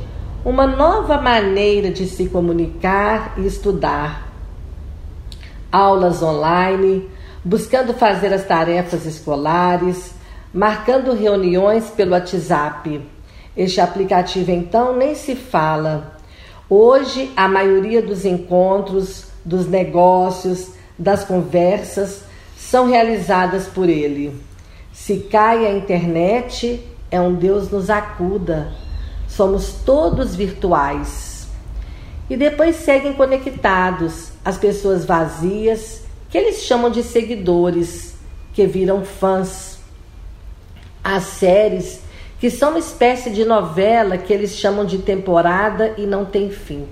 uma 0.44 0.66
nova 0.66 1.20
maneira 1.20 1.90
de 1.90 2.06
se 2.06 2.28
comunicar 2.28 3.34
e 3.38 3.46
estudar. 3.46 4.32
Aulas 5.70 6.22
online, 6.22 7.08
buscando 7.44 7.94
fazer 7.94 8.32
as 8.34 8.44
tarefas 8.44 9.06
escolares, 9.06 10.14
marcando 10.52 11.14
reuniões 11.14 11.90
pelo 11.90 12.12
WhatsApp. 12.12 13.00
Este 13.56 13.80
aplicativo 13.80 14.50
então 14.50 14.96
nem 14.96 15.14
se 15.14 15.34
fala. 15.34 16.16
Hoje 16.68 17.30
a 17.36 17.48
maioria 17.48 18.02
dos 18.02 18.24
encontros, 18.24 19.31
dos 19.44 19.66
negócios, 19.66 20.70
das 20.98 21.24
conversas 21.24 22.22
são 22.56 22.88
realizadas 22.88 23.66
por 23.66 23.88
ele. 23.88 24.40
Se 24.92 25.18
cai 25.18 25.66
a 25.66 25.72
internet, 25.72 26.86
é 27.10 27.20
um 27.20 27.34
Deus 27.34 27.70
nos 27.70 27.90
acuda. 27.90 28.72
Somos 29.28 29.74
todos 29.84 30.34
virtuais. 30.34 31.48
E 32.30 32.36
depois 32.36 32.76
seguem 32.76 33.12
conectados 33.12 34.30
as 34.44 34.56
pessoas 34.56 35.04
vazias, 35.04 36.02
que 36.30 36.38
eles 36.38 36.62
chamam 36.62 36.90
de 36.90 37.02
seguidores, 37.02 38.14
que 38.54 38.66
viram 38.66 39.04
fãs 39.04 39.78
as 41.04 41.24
séries, 41.24 42.00
que 42.38 42.48
são 42.48 42.70
uma 42.70 42.78
espécie 42.78 43.30
de 43.30 43.44
novela 43.44 44.16
que 44.16 44.32
eles 44.32 44.56
chamam 44.56 44.84
de 44.84 44.98
temporada 44.98 45.94
e 45.98 46.06
não 46.06 46.24
tem 46.24 46.50
fim. 46.50 46.86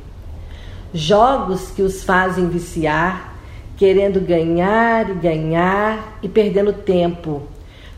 Jogos 0.92 1.70
que 1.70 1.82
os 1.82 2.02
fazem 2.02 2.48
viciar, 2.48 3.34
querendo 3.76 4.20
ganhar 4.20 5.08
e 5.08 5.14
ganhar 5.14 6.18
e 6.22 6.28
perdendo 6.28 6.72
tempo. 6.72 7.42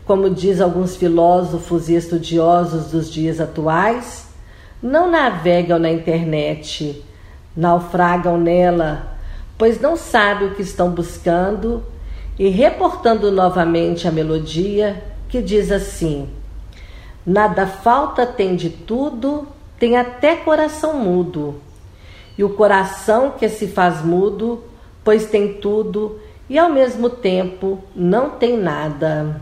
Como 0.05 0.29
diz 0.29 0.61
alguns 0.61 0.95
filósofos 0.95 1.89
e 1.89 1.95
estudiosos 1.95 2.91
dos 2.91 3.11
dias 3.11 3.39
atuais, 3.39 4.27
não 4.81 5.09
navegam 5.09 5.79
na 5.79 5.89
internet, 5.89 7.03
naufragam 7.55 8.37
nela, 8.37 9.17
pois 9.57 9.79
não 9.79 9.95
sabem 9.95 10.49
o 10.49 10.55
que 10.55 10.61
estão 10.61 10.91
buscando 10.91 11.83
e 12.37 12.49
reportando 12.49 13.31
novamente 13.31 14.07
a 14.07 14.11
melodia 14.11 15.01
que 15.29 15.41
diz 15.41 15.71
assim: 15.71 16.29
Nada 17.25 17.65
falta 17.65 18.25
tem 18.25 18.55
de 18.55 18.69
tudo, 18.69 19.47
tem 19.79 19.97
até 19.97 20.35
coração 20.35 20.93
mudo. 20.99 21.55
E 22.37 22.43
o 22.43 22.49
coração 22.49 23.31
que 23.31 23.47
se 23.47 23.67
faz 23.67 24.03
mudo, 24.03 24.63
pois 25.03 25.25
tem 25.27 25.55
tudo 25.55 26.19
e 26.49 26.57
ao 26.57 26.69
mesmo 26.69 27.09
tempo 27.09 27.83
não 27.95 28.31
tem 28.31 28.57
nada. 28.57 29.41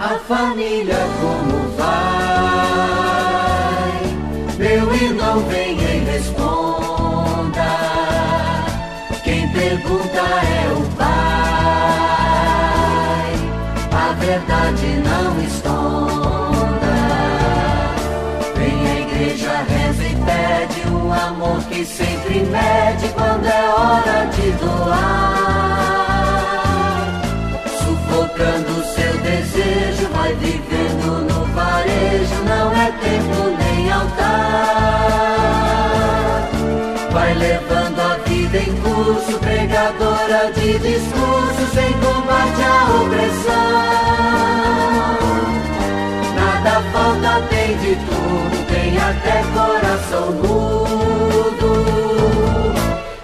A 0.00 0.18
família 0.26 0.96
mede 22.58 23.08
quando 23.14 23.46
é 23.46 23.68
hora 23.68 24.26
de 24.34 24.50
doar. 24.52 25.78
Sufocando 27.78 28.72
seu 28.94 29.14
desejo, 29.18 30.08
vai 30.14 30.34
vivendo 30.34 31.08
no 31.30 31.44
varejo, 31.54 32.38
não 32.44 32.72
é 32.72 32.90
tempo 33.06 33.38
nem 33.58 33.92
altar. 33.92 35.38
Vai 37.12 37.34
levando 37.34 38.00
a 38.00 38.14
vida 38.28 38.58
em 38.58 38.72
curso, 38.82 39.38
pregadora 39.38 40.52
de 40.52 40.78
discursos 40.78 41.76
em 41.76 41.92
combate 42.04 42.62
à 42.62 42.84
opressão. 43.02 43.88
Nada 46.34 46.74
falta, 46.92 47.32
tem 47.48 47.76
de 47.78 47.94
tudo, 47.96 48.56
tem 48.66 48.98
até 48.98 49.36
coração 49.54 50.32
mudo 50.32 51.27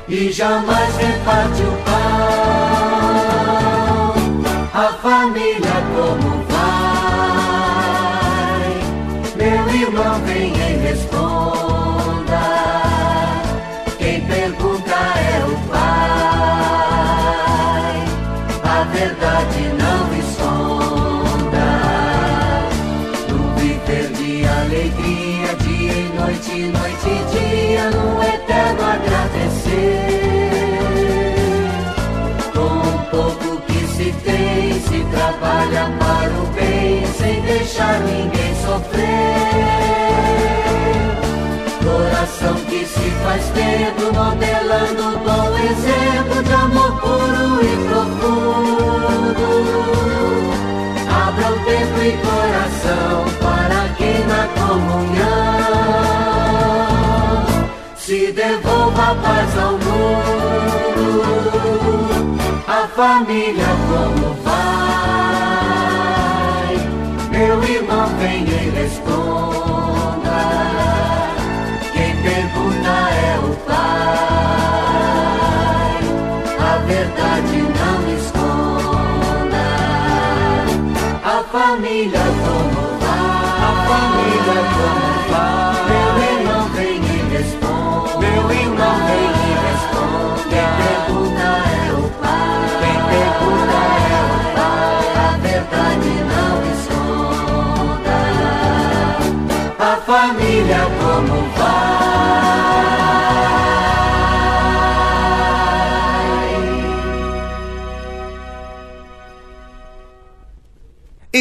e 0.09 0.31
jamais 0.33 0.97
reparte 0.97 1.63
o 1.63 1.73
pão. 1.85 1.95
A 4.75 4.93
família 5.01 5.83
como 5.95 6.45
vai? 6.51 7.55
Meu 9.37 9.69
irmão, 9.75 10.21
vem 10.25 10.53
e 10.53 10.77
responda. 10.89 12.43
Quem 13.99 14.21
pergunta 14.27 14.95
é 14.95 15.45
o 15.47 15.57
pai. 15.71 15.85
A 18.65 18.85
verdade 18.93 19.63
não. 19.79 19.84
Deixar 37.85 38.01
ninguém 38.01 38.55
sofrer 38.65 39.05
coração 41.85 42.55
que 42.67 42.87
se 42.87 43.11
faz 43.23 43.51
medo, 43.55 44.13
modelando 44.13 45.19
bom 45.19 45.57
exemplo 45.59 46.43
de 46.43 46.53
amor 46.53 47.01
puro 47.01 47.63
e 47.63 47.77
profundo. 47.89 49.47
Abra 51.27 51.49
o 51.51 51.55
tempo 51.65 52.01
e 52.03 52.13
coração 52.25 53.25
para 53.41 53.89
que 53.97 54.13
na 54.25 54.43
comunhão 54.61 55.25
se 57.97 58.33
devolva 58.33 59.03
a 59.03 59.15
paz 59.15 59.59
ao 59.59 59.73
mundo. 59.73 61.23
A 62.67 62.89
família 62.89 63.67
como 63.89 64.35
vai? 64.43 65.54
Meu 67.55 67.63
irmão 67.63 68.07
vem 68.19 68.43
e 68.43 68.71
responda 68.71 69.45
pergunta 72.25 72.95
é 73.13 73.39
o 73.39 73.55
Pai. 73.67 74.15
A 76.59 76.79
verdade 76.87 77.59
não 77.79 77.99
esconda. 78.17 79.67
A 81.23 81.45
família 81.53 82.25
como 82.45 82.94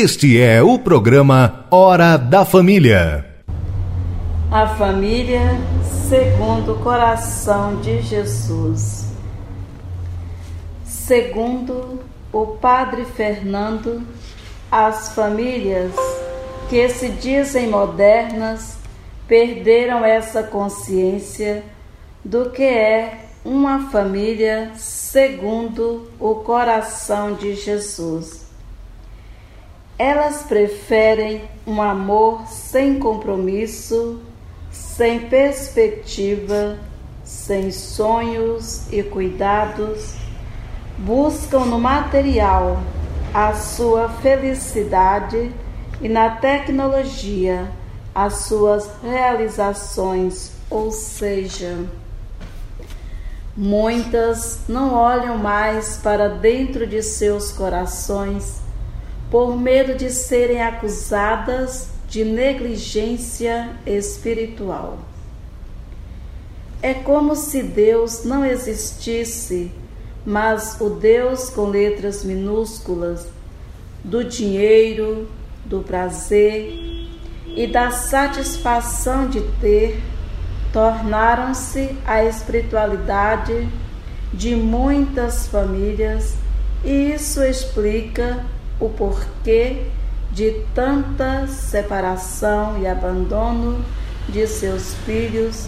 Este 0.03 0.37
é 0.37 0.61
o 0.61 0.77
programa 0.77 1.65
Hora 1.71 2.17
da 2.17 2.43
Família. 2.43 3.25
A 4.51 4.67
família 4.75 5.39
segundo 6.09 6.73
o 6.73 6.79
coração 6.83 7.77
de 7.77 8.01
Jesus. 8.01 9.05
Segundo 10.83 12.01
o 12.33 12.47
Padre 12.47 13.05
Fernando, 13.05 14.05
as 14.69 15.15
famílias 15.15 15.93
que 16.69 16.89
se 16.89 17.07
dizem 17.07 17.69
modernas 17.69 18.75
perderam 19.25 20.03
essa 20.03 20.43
consciência 20.43 21.63
do 22.25 22.49
que 22.49 22.61
é 22.61 23.19
uma 23.45 23.89
família 23.89 24.73
segundo 24.75 26.11
o 26.19 26.35
coração 26.35 27.35
de 27.35 27.55
Jesus. 27.55 28.42
Elas 30.05 30.43
preferem 30.43 31.43
um 31.65 31.81
amor 31.81 32.45
sem 32.45 32.99
compromisso, 32.99 34.19
sem 34.69 35.29
perspectiva, 35.29 36.77
sem 37.23 37.71
sonhos 37.71 38.91
e 38.91 39.01
cuidados. 39.01 40.15
Buscam 40.97 41.63
no 41.63 41.79
material 41.79 42.83
a 43.33 43.53
sua 43.53 44.09
felicidade 44.09 45.49
e 46.01 46.09
na 46.09 46.31
tecnologia 46.31 47.71
as 48.13 48.39
suas 48.39 48.89
realizações, 49.01 50.51
ou 50.69 50.91
seja, 50.91 51.77
muitas 53.55 54.59
não 54.67 54.93
olham 54.93 55.37
mais 55.37 55.95
para 55.95 56.27
dentro 56.27 56.85
de 56.85 57.01
seus 57.01 57.53
corações 57.53 58.62
por 59.33 59.57
medo 59.57 59.95
de 59.95 60.11
serem 60.11 60.61
acusadas 60.61 61.87
de 62.07 62.23
negligência 62.23 63.71
espiritual. 63.83 64.99
É 66.83 66.93
como 66.93 67.35
se 67.35 67.63
Deus 67.63 68.23
não 68.25 68.45
existisse, 68.45 69.71
mas 70.23 70.79
o 70.79 70.87
Deus 70.87 71.49
com 71.49 71.65
letras 71.65 72.23
minúsculas 72.23 73.25
do 74.03 74.23
dinheiro, 74.23 75.27
do 75.65 75.81
prazer 75.81 77.07
e 77.55 77.65
da 77.65 77.89
satisfação 77.89 79.27
de 79.27 79.41
ter 79.59 79.99
tornaram-se 80.71 81.97
a 82.05 82.23
espiritualidade 82.23 83.67
de 84.31 84.55
muitas 84.55 85.47
famílias, 85.47 86.35
e 86.83 87.13
isso 87.13 87.41
explica 87.41 88.45
o 88.79 88.89
porquê 88.89 89.87
de 90.31 90.63
tanta 90.73 91.47
separação 91.47 92.81
e 92.81 92.87
abandono 92.87 93.83
de 94.27 94.47
seus 94.47 94.93
filhos, 95.05 95.67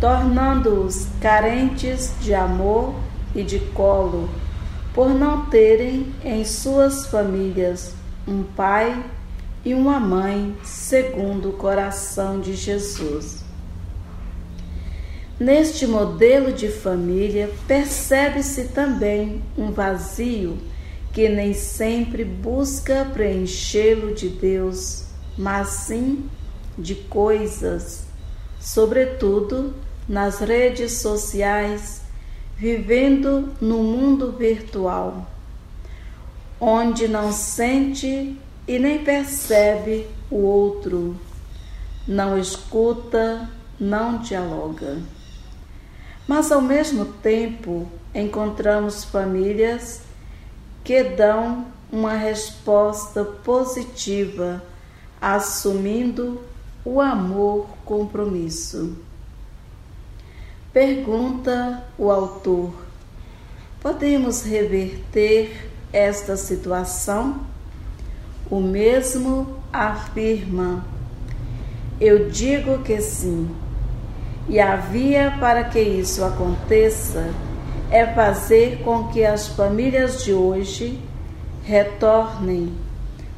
tornando-os 0.00 1.06
carentes 1.20 2.14
de 2.20 2.34
amor 2.34 2.94
e 3.34 3.42
de 3.42 3.58
colo, 3.58 4.28
por 4.94 5.10
não 5.10 5.46
terem 5.46 6.12
em 6.24 6.44
suas 6.44 7.06
famílias 7.06 7.94
um 8.26 8.42
pai 8.42 9.04
e 9.64 9.74
uma 9.74 10.00
mãe 10.00 10.56
segundo 10.64 11.50
o 11.50 11.52
coração 11.52 12.40
de 12.40 12.54
Jesus. 12.54 13.44
Neste 15.38 15.86
modelo 15.86 16.52
de 16.52 16.68
família 16.68 17.50
percebe-se 17.66 18.64
também 18.68 19.42
um 19.56 19.70
vazio 19.70 20.58
que 21.12 21.28
nem 21.28 21.52
sempre 21.52 22.24
busca 22.24 23.04
preenchê-lo 23.12 24.14
de 24.14 24.28
Deus, 24.28 25.06
mas 25.36 25.68
sim 25.68 26.28
de 26.78 26.94
coisas, 26.94 28.04
sobretudo 28.60 29.74
nas 30.08 30.38
redes 30.40 30.92
sociais, 30.94 32.02
vivendo 32.56 33.52
no 33.60 33.78
mundo 33.78 34.32
virtual, 34.32 35.26
onde 36.60 37.08
não 37.08 37.32
sente 37.32 38.36
e 38.68 38.78
nem 38.78 39.02
percebe 39.02 40.06
o 40.30 40.36
outro, 40.36 41.16
não 42.06 42.38
escuta, 42.38 43.48
não 43.78 44.18
dialoga. 44.18 44.98
Mas 46.28 46.52
ao 46.52 46.60
mesmo 46.60 47.04
tempo 47.04 47.90
encontramos 48.14 49.04
famílias 49.04 50.02
que 50.84 51.02
dão 51.02 51.66
uma 51.92 52.14
resposta 52.14 53.24
positiva, 53.24 54.62
assumindo 55.20 56.40
o 56.84 57.00
amor 57.00 57.66
compromisso. 57.84 58.96
Pergunta 60.72 61.84
o 61.98 62.10
autor: 62.10 62.72
podemos 63.80 64.42
reverter 64.42 65.70
esta 65.92 66.36
situação? 66.36 67.40
O 68.48 68.60
mesmo 68.60 69.56
afirma: 69.72 70.84
eu 72.00 72.30
digo 72.30 72.82
que 72.82 73.00
sim. 73.00 73.50
E 74.48 74.58
a 74.58 74.74
via 74.74 75.36
para 75.38 75.64
que 75.64 75.80
isso 75.80 76.24
aconteça 76.24 77.32
é 77.90 78.06
fazer 78.06 78.82
com 78.84 79.08
que 79.08 79.24
as 79.24 79.48
famílias 79.48 80.24
de 80.24 80.32
hoje 80.32 81.00
retornem 81.64 82.72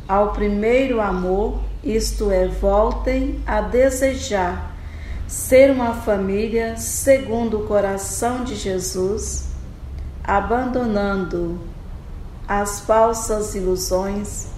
ao 0.08 0.32
primeiro 0.32 1.00
amor, 1.00 1.60
isto 1.82 2.30
é, 2.30 2.46
voltem 2.46 3.40
a 3.46 3.60
desejar 3.60 4.72
ser 5.26 5.70
uma 5.70 5.94
família 5.94 6.76
segundo 6.76 7.60
o 7.60 7.66
coração 7.66 8.44
de 8.44 8.54
Jesus, 8.54 9.48
abandonando 10.22 11.58
as 12.46 12.80
falsas 12.80 13.54
ilusões, 13.54 14.48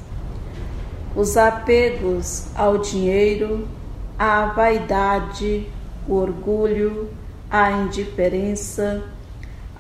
os 1.15 1.37
apegos 1.37 2.47
ao 2.57 2.79
dinheiro, 2.79 3.69
à 4.19 4.47
vaidade, 4.47 5.69
o 6.09 6.15
orgulho, 6.15 7.09
a 7.49 7.71
indiferença, 7.71 9.05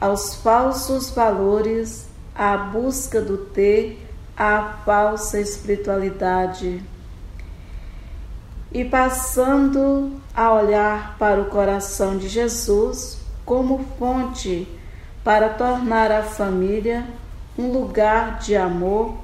aos 0.00 0.34
falsos 0.34 1.10
valores, 1.10 2.08
à 2.34 2.56
busca 2.56 3.20
do 3.20 3.38
ter, 3.38 4.04
à 4.36 4.78
falsa 4.84 5.40
espiritualidade. 5.40 6.82
e 8.74 8.84
passando 8.84 10.20
a 10.34 10.52
olhar 10.52 11.16
para 11.16 11.40
o 11.40 11.44
coração 11.44 12.18
de 12.18 12.28
Jesus 12.28 13.20
como 13.44 13.84
fonte 13.96 14.66
para 15.22 15.50
tornar 15.50 16.10
a 16.10 16.24
família 16.24 17.06
um 17.56 17.70
lugar 17.70 18.40
de 18.40 18.56
amor, 18.56 19.16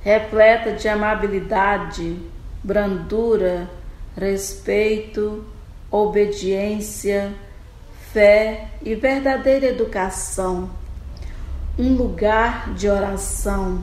repleta 0.00 0.72
de 0.72 0.88
amabilidade, 0.88 2.16
brandura, 2.64 3.68
respeito, 4.16 5.44
obediência, 5.90 7.34
fé 8.12 8.68
e 8.82 8.94
verdadeira 8.94 9.66
educação. 9.66 10.70
Um 11.78 11.94
lugar 11.94 12.74
de 12.74 12.88
oração, 12.88 13.82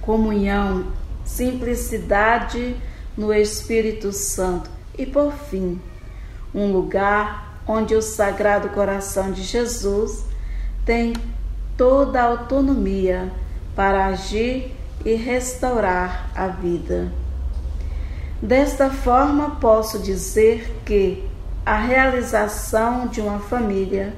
comunhão, 0.00 0.88
simplicidade 1.24 2.76
no 3.16 3.32
Espírito 3.32 4.12
Santo 4.12 4.68
e, 4.98 5.06
por 5.06 5.32
fim, 5.32 5.80
um 6.52 6.72
lugar 6.72 7.60
onde 7.66 7.94
o 7.94 8.02
Sagrado 8.02 8.68
Coração 8.70 9.30
de 9.30 9.42
Jesus 9.42 10.24
tem 10.84 11.12
toda 11.76 12.20
a 12.20 12.24
autonomia 12.24 13.30
para 13.76 14.06
agir 14.06 14.74
e 15.04 15.14
restaurar 15.14 16.30
a 16.34 16.48
vida. 16.48 17.12
Desta 18.42 18.90
forma, 18.90 19.56
posso 19.60 20.00
dizer 20.00 20.82
que 20.84 21.30
a 21.64 21.76
realização 21.76 23.06
de 23.06 23.20
uma 23.20 23.38
família 23.38 24.14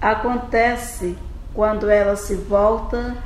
acontece 0.00 1.16
quando 1.52 1.90
ela 1.90 2.16
se 2.16 2.34
volta 2.34 3.16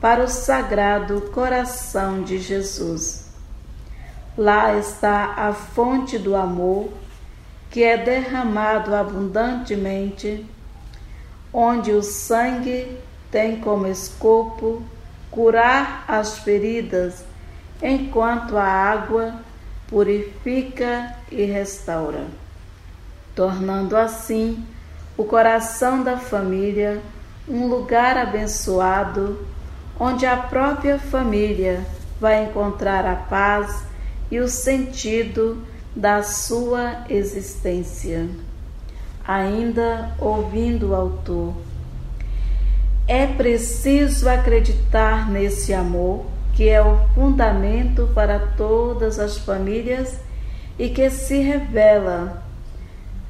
para 0.00 0.24
o 0.24 0.28
Sagrado 0.28 1.20
Coração 1.32 2.22
de 2.22 2.38
Jesus. 2.38 3.30
Lá 4.36 4.76
está 4.76 5.34
a 5.36 5.52
fonte 5.52 6.18
do 6.18 6.34
amor 6.34 6.88
que 7.70 7.84
é 7.84 7.96
derramado 7.96 8.94
abundantemente, 8.94 10.44
onde 11.52 11.92
o 11.92 12.02
sangue 12.02 12.98
tem 13.30 13.60
como 13.60 13.86
escopo 13.86 14.82
curar 15.30 16.04
as 16.06 16.38
feridas, 16.38 17.24
enquanto 17.82 18.58
a 18.58 18.64
água 18.64 19.36
purifica 19.88 21.14
e 21.30 21.44
restaura, 21.44 22.26
tornando 23.34 23.96
assim 23.96 24.64
o 25.16 25.24
coração 25.24 26.02
da 26.02 26.16
família 26.16 27.00
um 27.48 27.66
lugar 27.66 28.16
abençoado, 28.16 29.44
onde 29.98 30.24
a 30.24 30.36
própria 30.36 30.98
família 30.98 31.84
vai 32.20 32.44
encontrar 32.44 33.04
a 33.04 33.16
paz 33.16 33.84
e 34.30 34.38
o 34.38 34.48
sentido 34.48 35.62
da 35.94 36.22
sua 36.22 37.04
existência. 37.08 38.28
Ainda 39.26 40.14
ouvindo 40.18 40.90
o 40.90 40.94
autor, 40.94 41.54
é 43.06 43.26
preciso 43.26 44.28
acreditar 44.28 45.28
nesse 45.30 45.74
amor 45.74 46.24
que 46.54 46.68
é 46.68 46.82
o 46.82 46.98
fundamento 47.14 48.08
para 48.14 48.38
todas 48.38 49.18
as 49.18 49.38
famílias 49.38 50.18
e 50.78 50.88
que 50.90 51.08
se 51.10 51.38
revela 51.38 52.41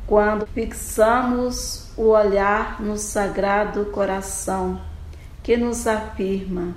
quando 0.06 0.46
fixamos 0.46 1.90
o 1.96 2.08
olhar 2.08 2.80
no 2.80 2.96
Sagrado 2.96 3.86
Coração, 3.86 4.80
que 5.42 5.56
nos 5.56 5.86
afirma: 5.86 6.74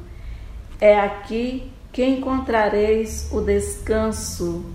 é 0.79 0.99
aqui 0.99 1.71
que 1.91 2.05
encontrareis 2.05 3.29
o 3.31 3.41
descanso, 3.41 4.65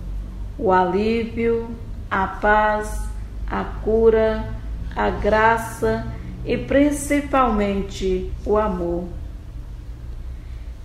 o 0.59 0.73
alívio, 0.73 1.69
a 2.11 2.27
paz, 2.27 3.03
a 3.47 3.65
cura, 3.65 4.49
a 4.97 5.11
graça 5.11 6.07
e 6.45 6.57
principalmente 6.57 8.33
o 8.45 8.57
amor. 8.57 9.05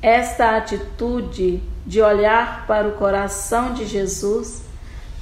Esta 0.01 0.57
atitude 0.57 1.63
de 1.85 2.01
olhar 2.01 2.65
para 2.67 2.87
o 2.87 2.93
coração 2.93 3.73
de 3.73 3.85
Jesus 3.85 4.64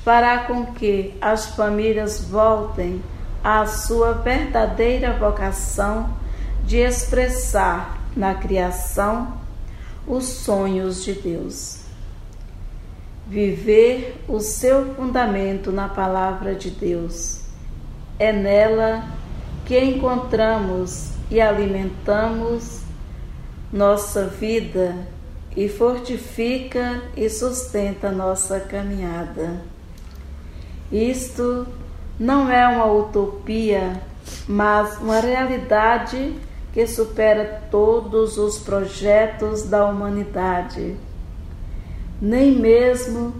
fará 0.03 0.39
com 0.39 0.67
que 0.67 1.15
as 1.21 1.47
famílias 1.55 2.25
voltem 2.25 3.01
à 3.43 3.65
sua 3.65 4.13
verdadeira 4.13 5.13
vocação 5.13 6.09
de 6.65 6.77
expressar 6.77 8.01
na 8.15 8.35
criação 8.35 9.37
os 10.05 10.25
sonhos 10.25 11.03
de 11.03 11.13
Deus. 11.13 11.83
Viver 13.27 14.21
o 14.27 14.39
seu 14.39 14.93
fundamento 14.95 15.71
na 15.71 15.87
palavra 15.87 16.53
de 16.53 16.69
Deus. 16.69 17.41
É 18.19 18.33
nela 18.33 19.05
que 19.65 19.79
encontramos 19.79 21.11
e 21.31 21.39
alimentamos 21.39 22.81
nossa 23.71 24.25
vida 24.27 25.07
e 25.55 25.69
fortifica 25.69 27.01
e 27.15 27.29
sustenta 27.29 28.11
nossa 28.11 28.59
caminhada. 28.59 29.72
Isto 30.93 31.65
não 32.19 32.51
é 32.51 32.67
uma 32.67 32.85
utopia, 32.85 33.99
mas 34.47 34.99
uma 34.99 35.19
realidade 35.19 36.35
que 36.71 36.85
supera 36.85 37.63
todos 37.71 38.37
os 38.37 38.59
projetos 38.59 39.63
da 39.63 39.87
humanidade. 39.87 40.95
Nem 42.21 42.51
mesmo 42.51 43.33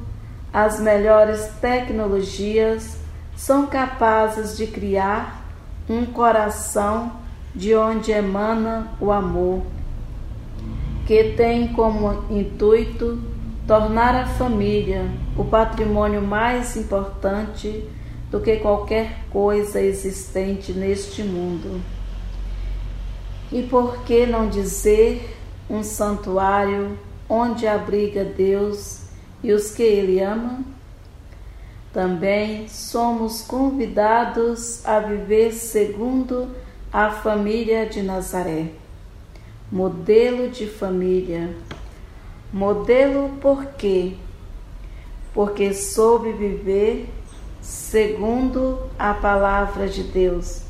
as 0.51 0.79
melhores 0.79 1.45
tecnologias 1.61 2.97
são 3.35 3.67
capazes 3.67 4.57
de 4.57 4.65
criar 4.65 5.45
um 5.87 6.07
coração 6.07 7.11
de 7.53 7.75
onde 7.75 8.11
emana 8.11 8.87
o 8.99 9.11
amor, 9.11 9.61
que 11.05 11.35
tem 11.37 11.67
como 11.67 12.25
intuito 12.31 13.32
tornar 13.67 14.15
a 14.15 14.25
família 14.25 15.09
o 15.37 15.43
patrimônio 15.45 16.21
mais 16.21 16.75
importante 16.75 17.87
do 18.29 18.39
que 18.39 18.57
qualquer 18.57 19.25
coisa 19.29 19.79
existente 19.79 20.73
neste 20.73 21.23
mundo. 21.23 21.81
E 23.51 23.61
por 23.63 24.03
que 24.03 24.25
não 24.25 24.49
dizer 24.49 25.37
um 25.69 25.83
santuário 25.83 26.97
onde 27.29 27.67
abriga 27.67 28.23
Deus 28.23 29.03
e 29.43 29.53
os 29.53 29.71
que 29.71 29.83
Ele 29.83 30.19
ama? 30.19 30.61
Também 31.93 32.67
somos 32.67 33.43
convidados 33.43 34.83
a 34.83 34.99
viver 34.99 35.53
segundo 35.53 36.49
a 36.91 37.11
família 37.11 37.85
de 37.85 38.01
Nazaré. 38.01 38.71
Modelo 39.71 40.49
de 40.49 40.65
família. 40.65 41.55
Modelo 42.53 43.29
por 43.41 43.65
quê? 43.65 44.13
Porque 45.33 45.73
soube 45.73 46.31
viver 46.33 47.09
segundo 47.59 48.77
a 48.99 49.11
palavra 49.11 49.87
de 49.87 50.03
Deus, 50.03 50.61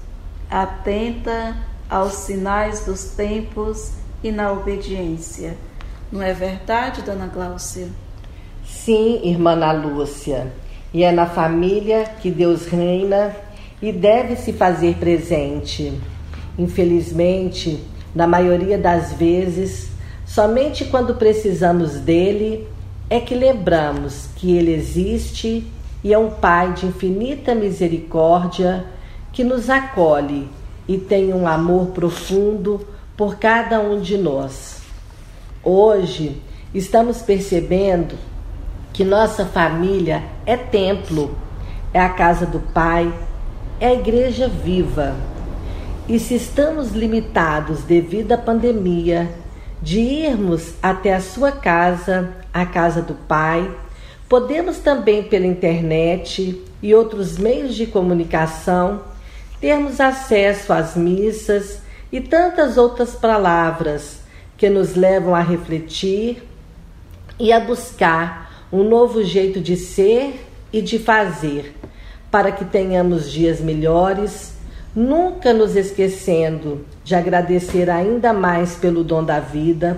atenta 0.49 1.57
aos 1.89 2.13
sinais 2.13 2.85
dos 2.85 3.03
tempos 3.15 3.91
e 4.23 4.31
na 4.31 4.53
obediência. 4.53 5.57
Não 6.09 6.21
é 6.21 6.31
verdade, 6.31 7.01
dona 7.01 7.27
Gláucia? 7.27 7.89
Sim, 8.65 9.19
irmã 9.21 9.51
Ana 9.51 9.73
Lúcia. 9.73 10.53
E 10.93 11.03
é 11.03 11.11
na 11.11 11.25
família 11.25 12.05
que 12.21 12.31
Deus 12.31 12.65
reina 12.65 13.35
e 13.81 13.91
deve 13.91 14.37
se 14.37 14.53
fazer 14.53 14.95
presente. 14.95 15.99
Infelizmente, 16.57 17.83
na 18.15 18.25
maioria 18.25 18.77
das 18.77 19.11
vezes, 19.11 19.92
somente 20.33 20.85
quando 20.85 21.13
precisamos 21.13 21.99
dele 21.99 22.67
é 23.07 23.19
que 23.19 23.35
lembramos 23.35 24.29
que 24.35 24.57
ele 24.57 24.73
existe 24.73 25.71
e 26.03 26.11
é 26.11 26.17
um 26.17 26.31
Pai 26.31 26.73
de 26.73 26.87
infinita 26.87 27.53
misericórdia 27.53 28.83
que 29.31 29.43
nos 29.43 29.69
acolhe 29.69 30.49
e 30.87 30.97
tem 30.97 31.31
um 31.31 31.47
amor 31.47 31.89
profundo 31.89 32.87
por 33.15 33.35
cada 33.35 33.79
um 33.79 34.01
de 34.01 34.17
nós. 34.17 34.81
Hoje, 35.63 36.41
estamos 36.73 37.21
percebendo 37.21 38.15
que 38.91 39.03
nossa 39.03 39.45
família 39.45 40.23
é 40.47 40.57
templo, 40.57 41.37
é 41.93 41.99
a 41.99 42.09
casa 42.09 42.47
do 42.47 42.59
Pai, 42.59 43.13
é 43.79 43.89
a 43.89 43.93
igreja 43.93 44.47
viva. 44.47 45.15
E 46.09 46.17
se 46.17 46.33
estamos 46.33 46.91
limitados 46.91 47.83
devido 47.83 48.31
à 48.31 48.37
pandemia 48.37 49.42
de 49.83 49.99
irmos 49.99 50.75
até 50.81 51.13
a 51.13 51.19
sua 51.19 51.51
casa, 51.51 52.33
a 52.53 52.65
casa 52.65 53.01
do 53.01 53.13
Pai, 53.13 53.69
podemos 54.29 54.77
também 54.77 55.23
pela 55.23 55.45
internet 55.45 56.63
e 56.81 56.95
outros 56.95 57.37
meios 57.37 57.75
de 57.75 57.85
comunicação 57.85 59.01
termos 59.59 59.99
acesso 59.99 60.71
às 60.71 60.95
missas 60.95 61.79
e 62.13 62.21
tantas 62.21 62.77
outras 62.77 63.13
palavras 63.13 64.19
que 64.57 64.69
nos 64.69 64.95
levam 64.95 65.35
a 65.35 65.41
refletir 65.41 66.47
e 67.37 67.51
a 67.51 67.59
buscar 67.59 68.65
um 68.71 68.87
novo 68.87 69.21
jeito 69.21 69.59
de 69.59 69.75
ser 69.75 70.47
e 70.71 70.81
de 70.81 70.97
fazer, 70.97 71.75
para 72.31 72.53
que 72.53 72.63
tenhamos 72.63 73.29
dias 73.29 73.59
melhores, 73.59 74.53
nunca 74.95 75.51
nos 75.51 75.75
esquecendo 75.75 76.85
de 77.03 77.15
agradecer 77.15 77.89
ainda 77.89 78.33
mais 78.33 78.75
pelo 78.75 79.03
dom 79.03 79.23
da 79.23 79.39
vida, 79.39 79.97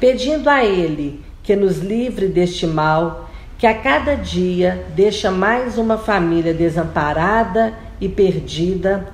pedindo 0.00 0.48
a 0.48 0.64
Ele 0.64 1.20
que 1.42 1.54
nos 1.56 1.78
livre 1.78 2.28
deste 2.28 2.66
mal, 2.66 3.28
que 3.56 3.66
a 3.66 3.74
cada 3.74 4.14
dia 4.14 4.84
deixa 4.94 5.30
mais 5.30 5.78
uma 5.78 5.98
família 5.98 6.54
desamparada 6.54 7.74
e 8.00 8.08
perdida 8.08 9.08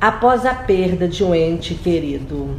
após 0.00 0.44
a 0.44 0.54
perda 0.54 1.08
de 1.08 1.24
um 1.24 1.34
ente 1.34 1.74
querido. 1.74 2.56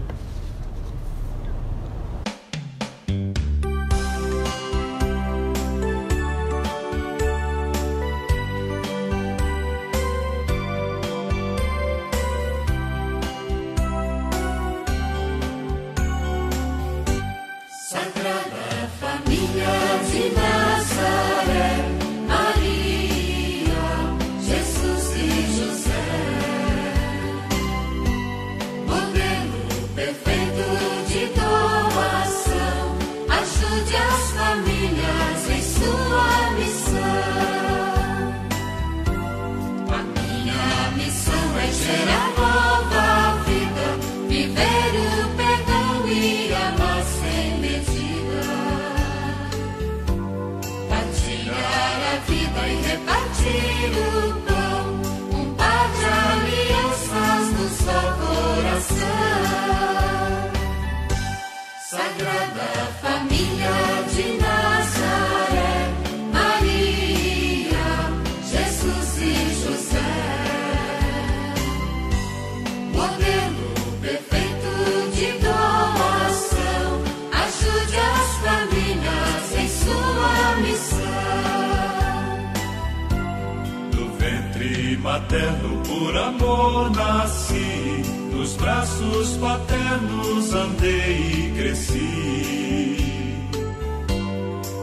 Materno 84.98 85.82
por 85.84 86.18
amor 86.18 86.92
nasci, 86.92 88.04
nos 88.32 88.56
braços 88.56 89.38
paternos 89.38 90.54
andei 90.54 91.32
e 91.32 91.54
cresci. 91.58 92.98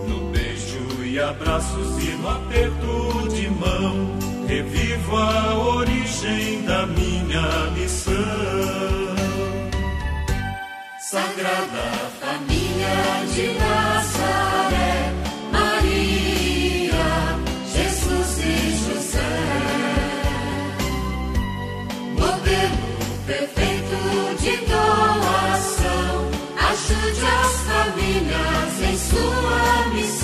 No 0.09 0.31
beijo 0.31 1.05
e 1.05 1.19
abraços 1.19 1.99
e 2.03 2.11
no 2.17 2.29
aperto 2.29 3.29
de 3.35 3.51
mão, 3.51 4.19
revivo 4.47 5.17
a 5.17 5.55
origem 5.77 6.63
da 6.63 6.87
minha 6.87 7.71
missão. 7.77 8.15
Sagrada 10.99 12.11
Família 12.21 13.25
de 13.35 13.59
Nazaré. 13.59 14.94
sua 29.15 29.89
missão. 29.95 30.24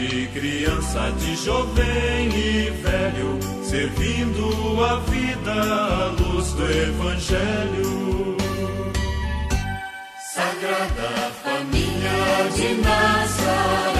De 0.00 0.26
criança, 0.28 1.12
de 1.18 1.36
jovem 1.36 2.30
e 2.34 2.70
velho, 2.70 3.38
servindo 3.62 4.82
a 4.82 4.96
vida 5.00 5.52
à 5.52 6.06
luz 6.18 6.54
do 6.54 6.64
Evangelho. 6.64 8.34
Sagrada 10.32 11.30
Família 11.44 12.48
de 12.56 12.80
Nazaré, 12.80 13.99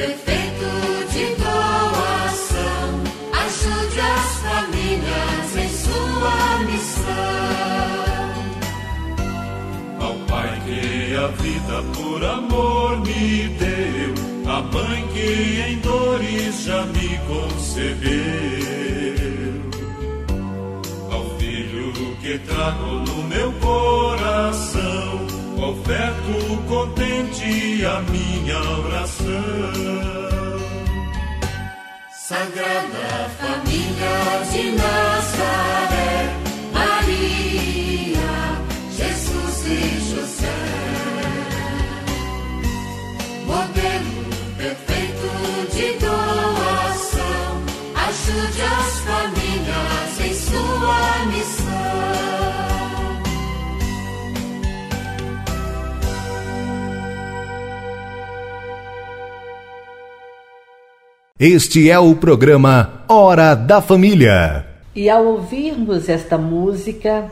Prefeito 0.00 0.72
de 1.12 1.24
doação, 1.36 2.88
ajude 3.34 4.00
as 4.00 4.28
famílias 4.40 5.48
em 5.58 5.68
sua 5.68 6.36
missão. 6.64 8.32
Ao 10.00 10.14
Pai 10.26 10.52
que 10.64 11.14
a 11.16 11.26
vida 11.42 11.82
por 11.94 12.24
amor 12.24 13.00
me 13.00 13.48
deu, 13.58 14.14
a 14.50 14.62
Mãe 14.62 15.06
que 15.12 15.60
em 15.68 15.78
dores 15.80 16.62
já 16.64 16.82
me 16.86 17.18
concebeu, 17.28 18.10
ao 21.12 21.24
Filho 21.38 21.92
que 22.22 22.38
trago 22.38 22.86
no 23.06 23.22
meu 23.24 23.52
coração 23.52 24.49
oferto 25.70 26.34
contente 26.66 27.84
a 27.84 28.00
minha 28.10 28.58
oração. 28.58 29.30
Sagrada 32.12 33.30
Família 33.38 34.18
de 34.50 34.72
Nazaré, 34.72 36.34
Maria, 36.72 38.32
Jesus 38.98 39.56
e 39.66 39.78
José. 40.10 40.60
Modelo 43.46 44.24
perfeito 44.56 45.30
de 45.74 45.86
doação, 46.04 47.48
ajude 48.08 48.62
as 48.62 48.92
famílias 49.00 50.12
em 50.24 50.34
sua 50.34 51.00
missão. 51.26 51.59
Este 61.42 61.90
é 61.90 61.98
o 61.98 62.14
programa 62.14 63.02
Hora 63.08 63.54
da 63.54 63.80
Família. 63.80 64.66
E 64.94 65.08
ao 65.08 65.24
ouvirmos 65.24 66.06
esta 66.06 66.36
música, 66.36 67.30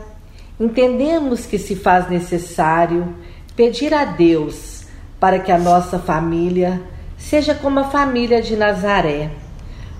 entendemos 0.59 1.45
que 1.45 1.59
se 1.59 1.75
faz 1.75 2.09
necessário 2.09 3.13
pedir 3.55 3.93
a 3.93 4.05
Deus 4.05 4.83
para 5.19 5.37
que 5.37 5.51
a 5.51 5.59
nossa 5.59 5.99
família 5.99 6.81
seja 7.19 7.53
como 7.53 7.81
a 7.81 7.83
família 7.83 8.41
de 8.41 8.55
Nazaré, 8.55 9.29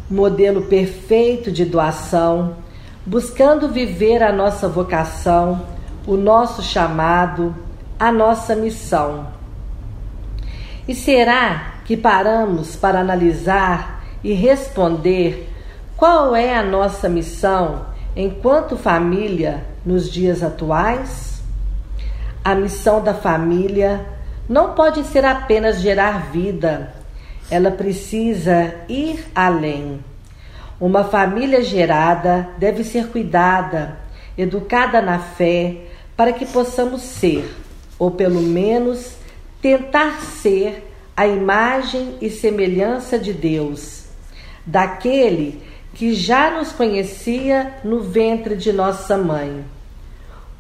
modelo 0.10 0.64
perfeito 0.64 1.52
de 1.52 1.64
doação, 1.64 2.56
buscando 3.06 3.70
viver 3.70 4.24
a 4.24 4.34
nossa 4.34 4.68
vocação, 4.68 5.68
o 6.08 6.18
nosso 6.18 6.64
chamado, 6.64 7.56
a 8.00 8.12
nossa 8.12 8.56
missão. 8.56 9.28
E 10.88 10.96
será 10.96 11.76
que 11.86 11.96
paramos 11.96 12.76
para 12.76 13.02
analisar 13.02 13.99
e 14.24 14.34
responder 14.34 15.50
qual 16.00 16.34
é 16.34 16.56
a 16.56 16.64
nossa 16.64 17.10
missão 17.10 17.86
enquanto 18.16 18.78
família 18.78 19.66
nos 19.86 20.10
dias 20.10 20.42
atuais? 20.42 21.42
A 22.42 22.56
missão 22.56 23.04
da 23.04 23.14
família 23.14 24.06
não 24.48 24.74
pode 24.76 25.04
ser 25.04 25.26
apenas 25.26 25.82
gerar 25.82 26.32
vida, 26.32 26.94
ela 27.52 27.70
precisa 27.70 28.74
ir 28.88 29.26
além. 29.36 30.00
Uma 30.80 31.04
família 31.04 31.62
gerada 31.62 32.48
deve 32.58 32.86
ser 32.86 33.08
cuidada, 33.08 33.98
educada 34.38 35.02
na 35.02 35.20
fé, 35.20 35.82
para 36.16 36.32
que 36.32 36.46
possamos 36.46 37.02
ser, 37.02 37.54
ou 38.00 38.12
pelo 38.12 38.42
menos 38.42 39.16
tentar 39.62 40.22
ser, 40.22 40.86
a 41.16 41.28
imagem 41.28 42.16
e 42.22 42.30
semelhança 42.30 43.20
de 43.20 43.34
Deus 43.34 43.99
daquele 44.66 45.62
que 45.94 46.14
já 46.14 46.52
nos 46.52 46.72
conhecia 46.72 47.76
no 47.84 48.02
ventre 48.02 48.56
de 48.56 48.72
nossa 48.72 49.18
mãe. 49.18 49.66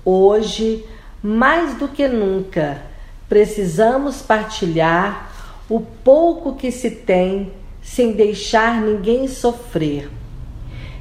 Hoje, 0.03 0.85
mais 1.21 1.75
do 1.75 1.87
que 1.87 2.07
nunca, 2.07 2.81
precisamos 3.27 4.21
partilhar 4.21 5.29
o 5.69 5.79
pouco 5.79 6.55
que 6.55 6.71
se 6.71 6.89
tem 6.89 7.51
sem 7.81 8.11
deixar 8.11 8.81
ninguém 8.81 9.27
sofrer. 9.27 10.09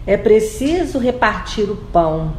É 0.07 0.16
preciso 0.16 0.99
repartir 0.99 1.70
o 1.70 1.76
pão. 1.76 2.32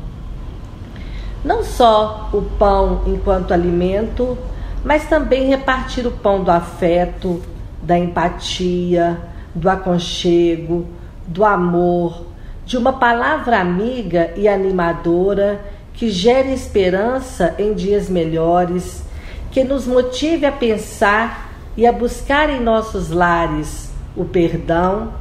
Não 1.43 1.63
só 1.63 2.29
o 2.33 2.41
pão 2.41 3.03
enquanto 3.07 3.53
alimento, 3.53 4.37
mas 4.83 5.07
também 5.07 5.47
repartir 5.47 6.05
o 6.05 6.11
pão 6.11 6.43
do 6.43 6.51
afeto, 6.51 7.41
da 7.81 7.97
empatia, 7.97 9.28
do 9.53 9.69
aconchego, 9.69 10.87
do 11.27 11.43
amor, 11.45 12.27
de 12.65 12.77
uma 12.77 12.93
palavra 12.93 13.59
amiga 13.59 14.31
e 14.35 14.47
animadora 14.47 15.59
que 15.93 16.09
gere 16.09 16.53
esperança 16.53 17.55
em 17.57 17.73
dias 17.73 18.09
melhores, 18.09 19.03
que 19.51 19.63
nos 19.63 19.87
motive 19.87 20.45
a 20.45 20.51
pensar 20.51 21.51
e 21.75 21.85
a 21.85 21.91
buscar 21.91 22.49
em 22.49 22.59
nossos 22.59 23.09
lares 23.09 23.89
o 24.15 24.25
perdão, 24.25 25.13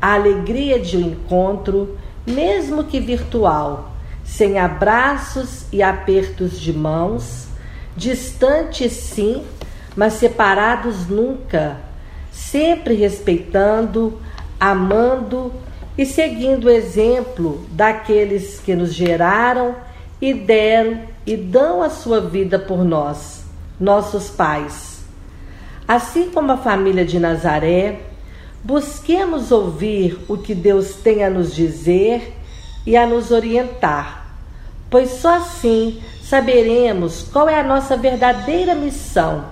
a 0.00 0.14
alegria 0.14 0.78
de 0.78 0.96
um 0.96 1.00
encontro, 1.00 1.96
mesmo 2.26 2.84
que 2.84 3.00
virtual, 3.00 3.92
sem 4.24 4.58
abraços 4.58 5.66
e 5.72 5.82
apertos 5.82 6.60
de 6.60 6.72
mãos, 6.72 7.48
distantes 7.96 8.92
sim, 8.92 9.44
mas 9.96 10.14
separados 10.14 11.06
nunca 11.06 11.83
sempre 12.34 12.94
respeitando, 12.94 14.18
amando 14.58 15.52
e 15.96 16.04
seguindo 16.04 16.64
o 16.64 16.70
exemplo 16.70 17.64
daqueles 17.70 18.58
que 18.58 18.74
nos 18.74 18.92
geraram 18.92 19.76
e 20.20 20.34
deram 20.34 21.00
e 21.24 21.36
dão 21.36 21.80
a 21.80 21.88
sua 21.88 22.20
vida 22.20 22.58
por 22.58 22.84
nós, 22.84 23.44
nossos 23.78 24.28
pais. 24.28 25.04
Assim 25.86 26.30
como 26.30 26.50
a 26.50 26.56
família 26.56 27.04
de 27.04 27.20
Nazaré, 27.20 28.00
busquemos 28.62 29.52
ouvir 29.52 30.18
o 30.28 30.36
que 30.36 30.54
Deus 30.54 30.94
tem 30.96 31.22
a 31.22 31.30
nos 31.30 31.54
dizer 31.54 32.34
e 32.84 32.96
a 32.96 33.06
nos 33.06 33.30
orientar, 33.30 34.36
pois 34.90 35.10
só 35.10 35.36
assim 35.36 36.02
saberemos 36.22 37.28
qual 37.32 37.48
é 37.48 37.60
a 37.60 37.62
nossa 37.62 37.96
verdadeira 37.96 38.74
missão 38.74 39.44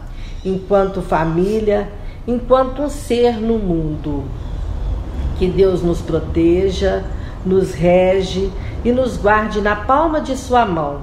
enquanto 0.45 1.01
família 1.01 1.89
enquanto 2.27 2.83
um 2.83 2.89
ser 2.89 3.41
no 3.41 3.59
mundo. 3.59 4.25
Que 5.39 5.49
Deus 5.49 5.83
nos 5.83 6.01
proteja, 6.01 7.05
nos 7.45 7.73
rege 7.73 8.51
e 8.85 8.93
nos 8.93 9.16
guarde 9.16 9.61
na 9.61 9.77
palma 9.77 10.20
de 10.20 10.37
Sua 10.37 10.64
mão. 10.64 11.03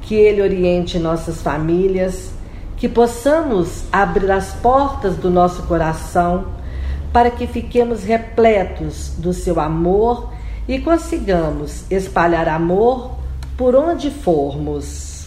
Que 0.00 0.14
Ele 0.14 0.42
oriente 0.42 0.98
nossas 0.98 1.40
famílias, 1.40 2.32
que 2.76 2.88
possamos 2.88 3.84
abrir 3.92 4.30
as 4.30 4.52
portas 4.54 5.16
do 5.16 5.30
nosso 5.30 5.62
coração 5.62 6.46
para 7.12 7.30
que 7.30 7.46
fiquemos 7.46 8.02
repletos 8.02 9.12
do 9.18 9.32
Seu 9.32 9.60
amor 9.60 10.32
e 10.66 10.80
consigamos 10.80 11.84
espalhar 11.90 12.48
amor 12.48 13.12
por 13.56 13.74
onde 13.74 14.10
formos. 14.10 15.26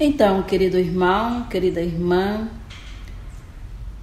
Então, 0.00 0.42
querido 0.42 0.78
irmão, 0.78 1.44
querida 1.50 1.80
irmã, 1.80 2.48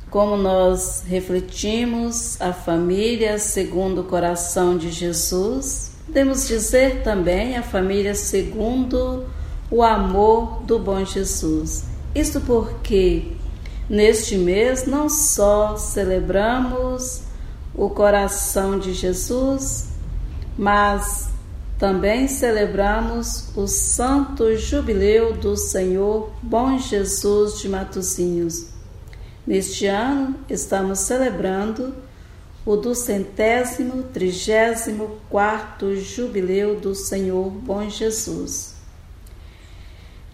como 0.09 0.37
nós 0.37 1.03
refletimos 1.07 2.39
a 2.39 2.53
família 2.53 3.37
segundo 3.39 4.01
o 4.01 4.03
coração 4.05 4.77
de 4.77 4.89
Jesus, 4.91 5.91
podemos 6.05 6.47
dizer 6.47 7.03
também 7.03 7.57
a 7.57 7.63
família 7.63 8.15
segundo 8.15 9.25
o 9.69 9.83
amor 9.83 10.61
do 10.63 10.79
bom 10.79 11.03
Jesus. 11.03 11.85
Isto 12.13 12.39
porque 12.39 13.33
neste 13.89 14.37
mês 14.37 14.85
não 14.85 15.09
só 15.09 15.75
celebramos 15.75 17.23
o 17.73 17.89
coração 17.89 18.79
de 18.79 18.93
Jesus, 18.93 19.89
mas 20.57 21.29
também 21.77 22.27
celebramos 22.29 23.49
o 23.53 23.67
Santo 23.67 24.55
Jubileu 24.55 25.33
do 25.33 25.57
Senhor 25.57 26.31
Bom 26.41 26.77
Jesus 26.77 27.59
de 27.59 27.67
Matozinhos 27.67 28.74
Neste 29.45 29.85
ano, 29.85 30.35
estamos 30.49 30.99
celebrando 30.99 31.93
o 32.65 32.75
duzentésimo 32.75 34.03
trigésimo 34.11 35.19
quarto 35.29 35.95
jubileu 35.95 36.79
do 36.79 36.95
Senhor 36.95 37.51
Bom 37.51 37.87
Jesus. 37.87 38.73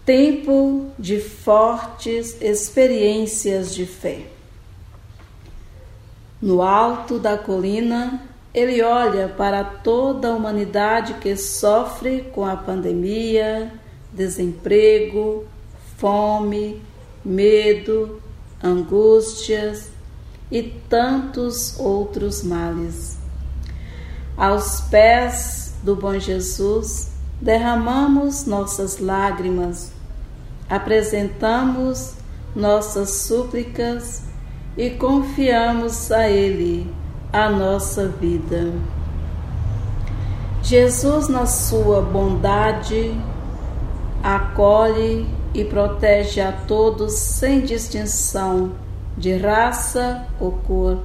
Tempo 0.05 0.91
de 0.97 1.19
fortes 1.19 2.41
experiências 2.41 3.75
de 3.75 3.85
fé. 3.85 4.27
No 6.41 6.61
alto 6.61 7.19
da 7.19 7.37
colina, 7.37 8.23
ele 8.53 8.81
olha 8.81 9.27
para 9.27 9.61
toda 9.63 10.29
a 10.29 10.35
humanidade 10.35 11.15
que 11.15 11.35
sofre 11.35 12.29
com 12.33 12.45
a 12.45 12.55
pandemia, 12.55 13.73
desemprego, 14.13 15.45
fome, 15.97 16.81
medo, 17.23 18.20
angústias 18.63 19.89
e 20.51 20.63
tantos 20.89 21.79
outros 21.79 22.43
males. 22.43 23.17
Aos 24.37 24.81
pés 24.81 25.75
do 25.83 25.95
bom 25.95 26.17
Jesus, 26.19 27.11
derramamos 27.39 28.45
nossas 28.45 28.99
lágrimas, 28.99 29.91
apresentamos 30.69 32.13
nossas 32.55 33.09
súplicas 33.11 34.23
e 34.77 34.89
confiamos 34.91 36.11
a 36.11 36.29
Ele 36.29 36.93
a 37.31 37.49
nossa 37.49 38.07
vida. 38.07 38.73
Jesus, 40.61 41.27
na 41.27 41.45
sua 41.45 42.01
bondade, 42.01 43.15
acolhe 44.23 45.27
e 45.53 45.65
protege 45.65 46.39
a 46.39 46.51
todos 46.51 47.13
sem 47.13 47.61
distinção 47.61 48.73
de 49.17 49.35
raça 49.35 50.27
ou 50.39 50.51
cor. 50.51 51.03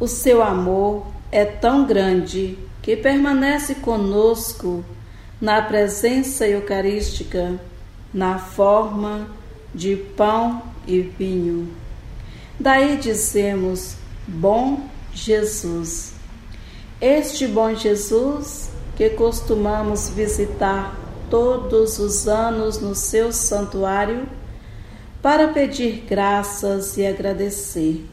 O 0.00 0.06
seu 0.06 0.42
amor 0.42 1.06
é 1.30 1.44
tão 1.44 1.86
grande 1.86 2.58
que 2.82 2.96
permanece 2.96 3.76
conosco 3.76 4.84
na 5.40 5.60
presença 5.60 6.46
eucarística, 6.46 7.60
na 8.12 8.38
forma 8.38 9.28
de 9.74 9.96
pão 9.96 10.62
e 10.86 11.00
vinho. 11.00 11.68
Daí 12.58 12.96
dizemos: 12.96 13.96
Bom 14.26 14.88
Jesus. 15.12 16.14
Este 17.00 17.46
bom 17.46 17.74
Jesus 17.74 18.70
que 18.96 19.10
costumamos 19.10 20.08
visitar 20.08 21.05
todos 21.30 21.98
os 21.98 22.28
anos 22.28 22.80
no 22.80 22.94
seu 22.94 23.32
santuário 23.32 24.28
para 25.22 25.48
pedir 25.48 26.04
graças 26.08 26.96
e 26.96 27.06
agradecer. 27.06 28.06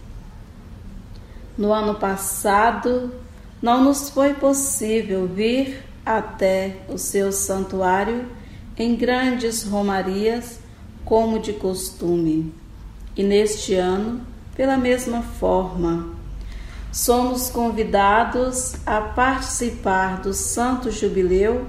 No 1.58 1.72
ano 1.72 1.96
passado, 1.96 3.14
não 3.62 3.84
nos 3.84 4.10
foi 4.10 4.34
possível 4.34 5.28
vir 5.28 5.84
até 6.06 6.78
o 6.90 6.98
seu 6.98 7.32
santuário 7.32 8.26
em 8.78 8.96
grandes 8.96 9.64
romarias, 9.64 10.60
como 11.06 11.40
de 11.40 11.54
costume. 11.54 12.54
E 13.16 13.24
neste 13.24 13.76
ano, 13.76 14.22
pela 14.56 14.76
mesma 14.76 15.22
forma, 15.22 16.10
somos 16.92 17.50
convidados 17.50 18.76
a 18.86 19.00
participar 19.02 20.22
do 20.22 20.34
Santo 20.34 20.90
Jubileu 20.90 21.66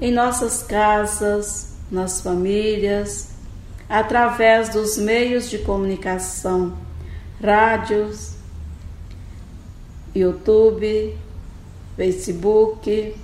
em 0.00 0.12
nossas 0.12 0.62
casas, 0.62 1.76
nas 1.90 2.20
famílias, 2.20 3.30
através 3.88 4.68
dos 4.68 4.96
meios 4.98 5.48
de 5.48 5.58
comunicação, 5.58 6.76
rádios, 7.42 8.34
YouTube, 10.14 11.16
Facebook. 11.96 13.16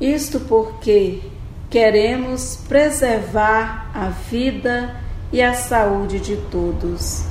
Isto 0.00 0.40
porque 0.40 1.22
queremos 1.70 2.56
preservar 2.68 3.90
a 3.94 4.08
vida 4.08 4.96
e 5.32 5.42
a 5.42 5.54
saúde 5.54 6.20
de 6.20 6.36
todos. 6.50 7.24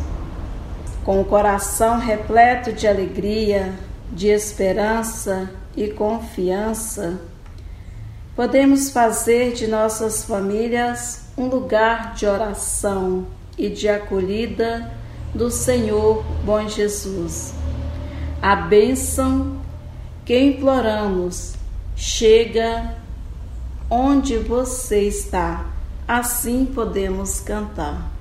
Com 1.03 1.21
o 1.21 1.25
coração 1.25 1.99
repleto 1.99 2.73
de 2.73 2.88
alegria, 2.88 3.73
de 4.11 4.27
esperança 4.27 5.51
e 5.77 5.89
confiança, 5.89 7.19
podemos 8.36 8.89
fazer 8.89 9.53
de 9.53 9.67
nossas 9.67 10.25
famílias 10.25 11.25
um 11.38 11.47
lugar 11.47 12.13
de 12.13 12.25
oração 12.25 13.25
e 13.57 13.69
de 13.69 13.88
acolhida 13.88 14.91
do 15.33 15.49
Senhor 15.49 16.23
bom 16.43 16.67
Jesus. 16.67 17.53
A 18.41 18.55
bênção 18.55 19.61
que 20.25 20.38
imploramos 20.38 21.53
chega 21.95 22.95
onde 23.89 24.38
você 24.38 25.03
está, 25.03 25.65
assim 26.07 26.65
podemos 26.65 27.39
cantar. 27.39 28.14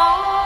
Oh. 0.00 0.37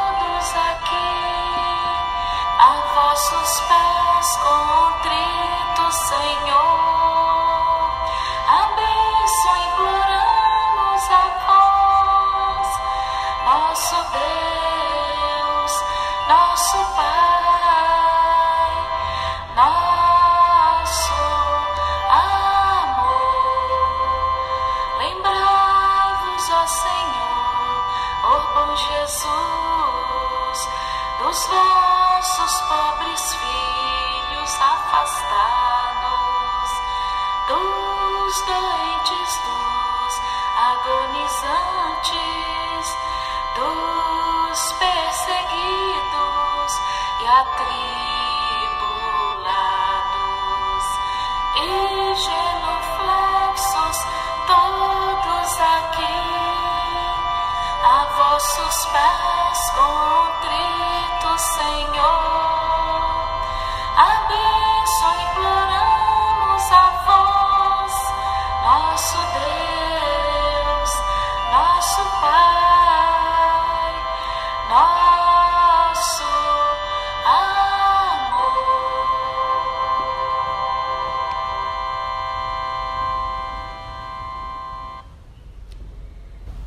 E 47.35 48.02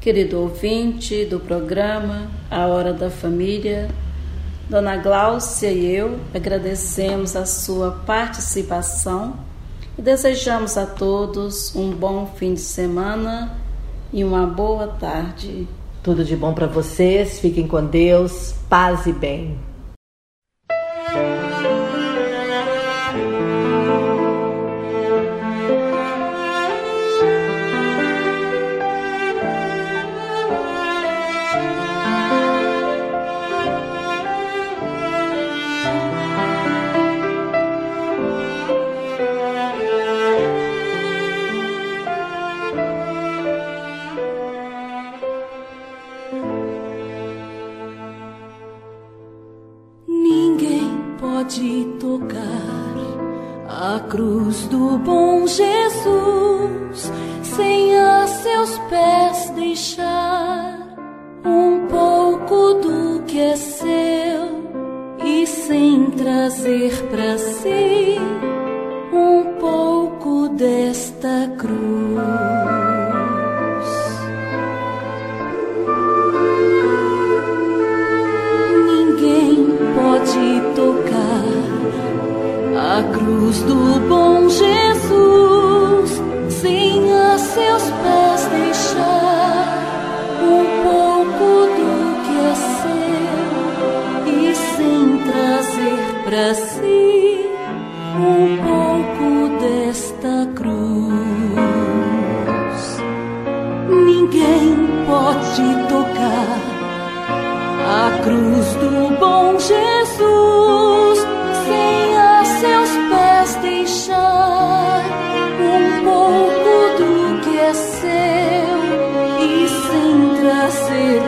Querido 0.06 0.40
ouvinte 0.40 1.26
do 1.26 1.40
programa 1.40 2.30
A 2.52 2.68
Hora 2.68 2.94
da 2.94 3.10
Família, 3.10 3.90
Dona 4.70 4.98
Gláucia 4.98 5.72
e 5.72 5.84
eu 5.96 6.20
agradecemos 6.32 7.36
a 7.36 7.44
sua 7.44 7.90
participação 8.06 9.34
e 9.98 10.04
desejamos 10.04 10.78
a 10.78 10.86
todos 10.86 11.76
um 11.76 11.90
bom 11.90 12.28
fim 12.36 12.54
de 12.54 12.60
semana 12.60 13.58
e 14.14 14.24
uma 14.24 14.46
boa 14.46 14.90
tarde. 14.90 15.68
Tudo 16.04 16.24
de 16.24 16.36
bom 16.36 16.54
para 16.54 16.68
vocês, 16.68 17.40
fiquem 17.40 17.68
com 17.68 17.84
Deus, 17.84 18.54
paz 18.70 19.08
e 19.08 19.12
bem. 19.12 19.58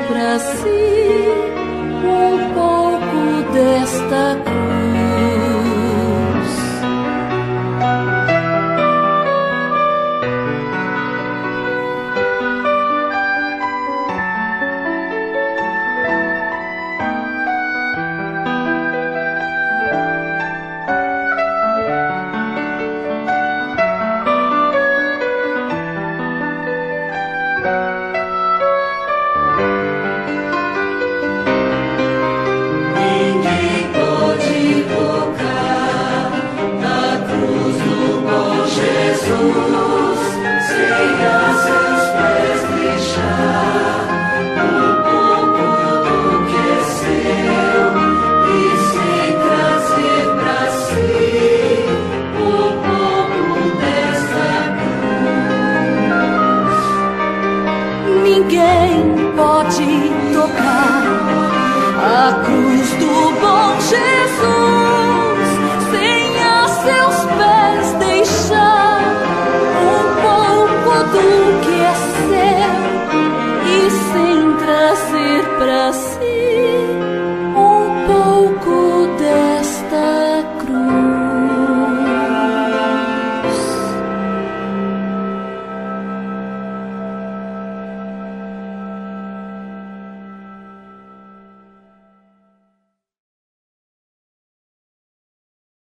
Do 0.08 0.14
que 0.14 0.20
é 0.20 0.40
seu 3.86 4.44
e 4.44 4.47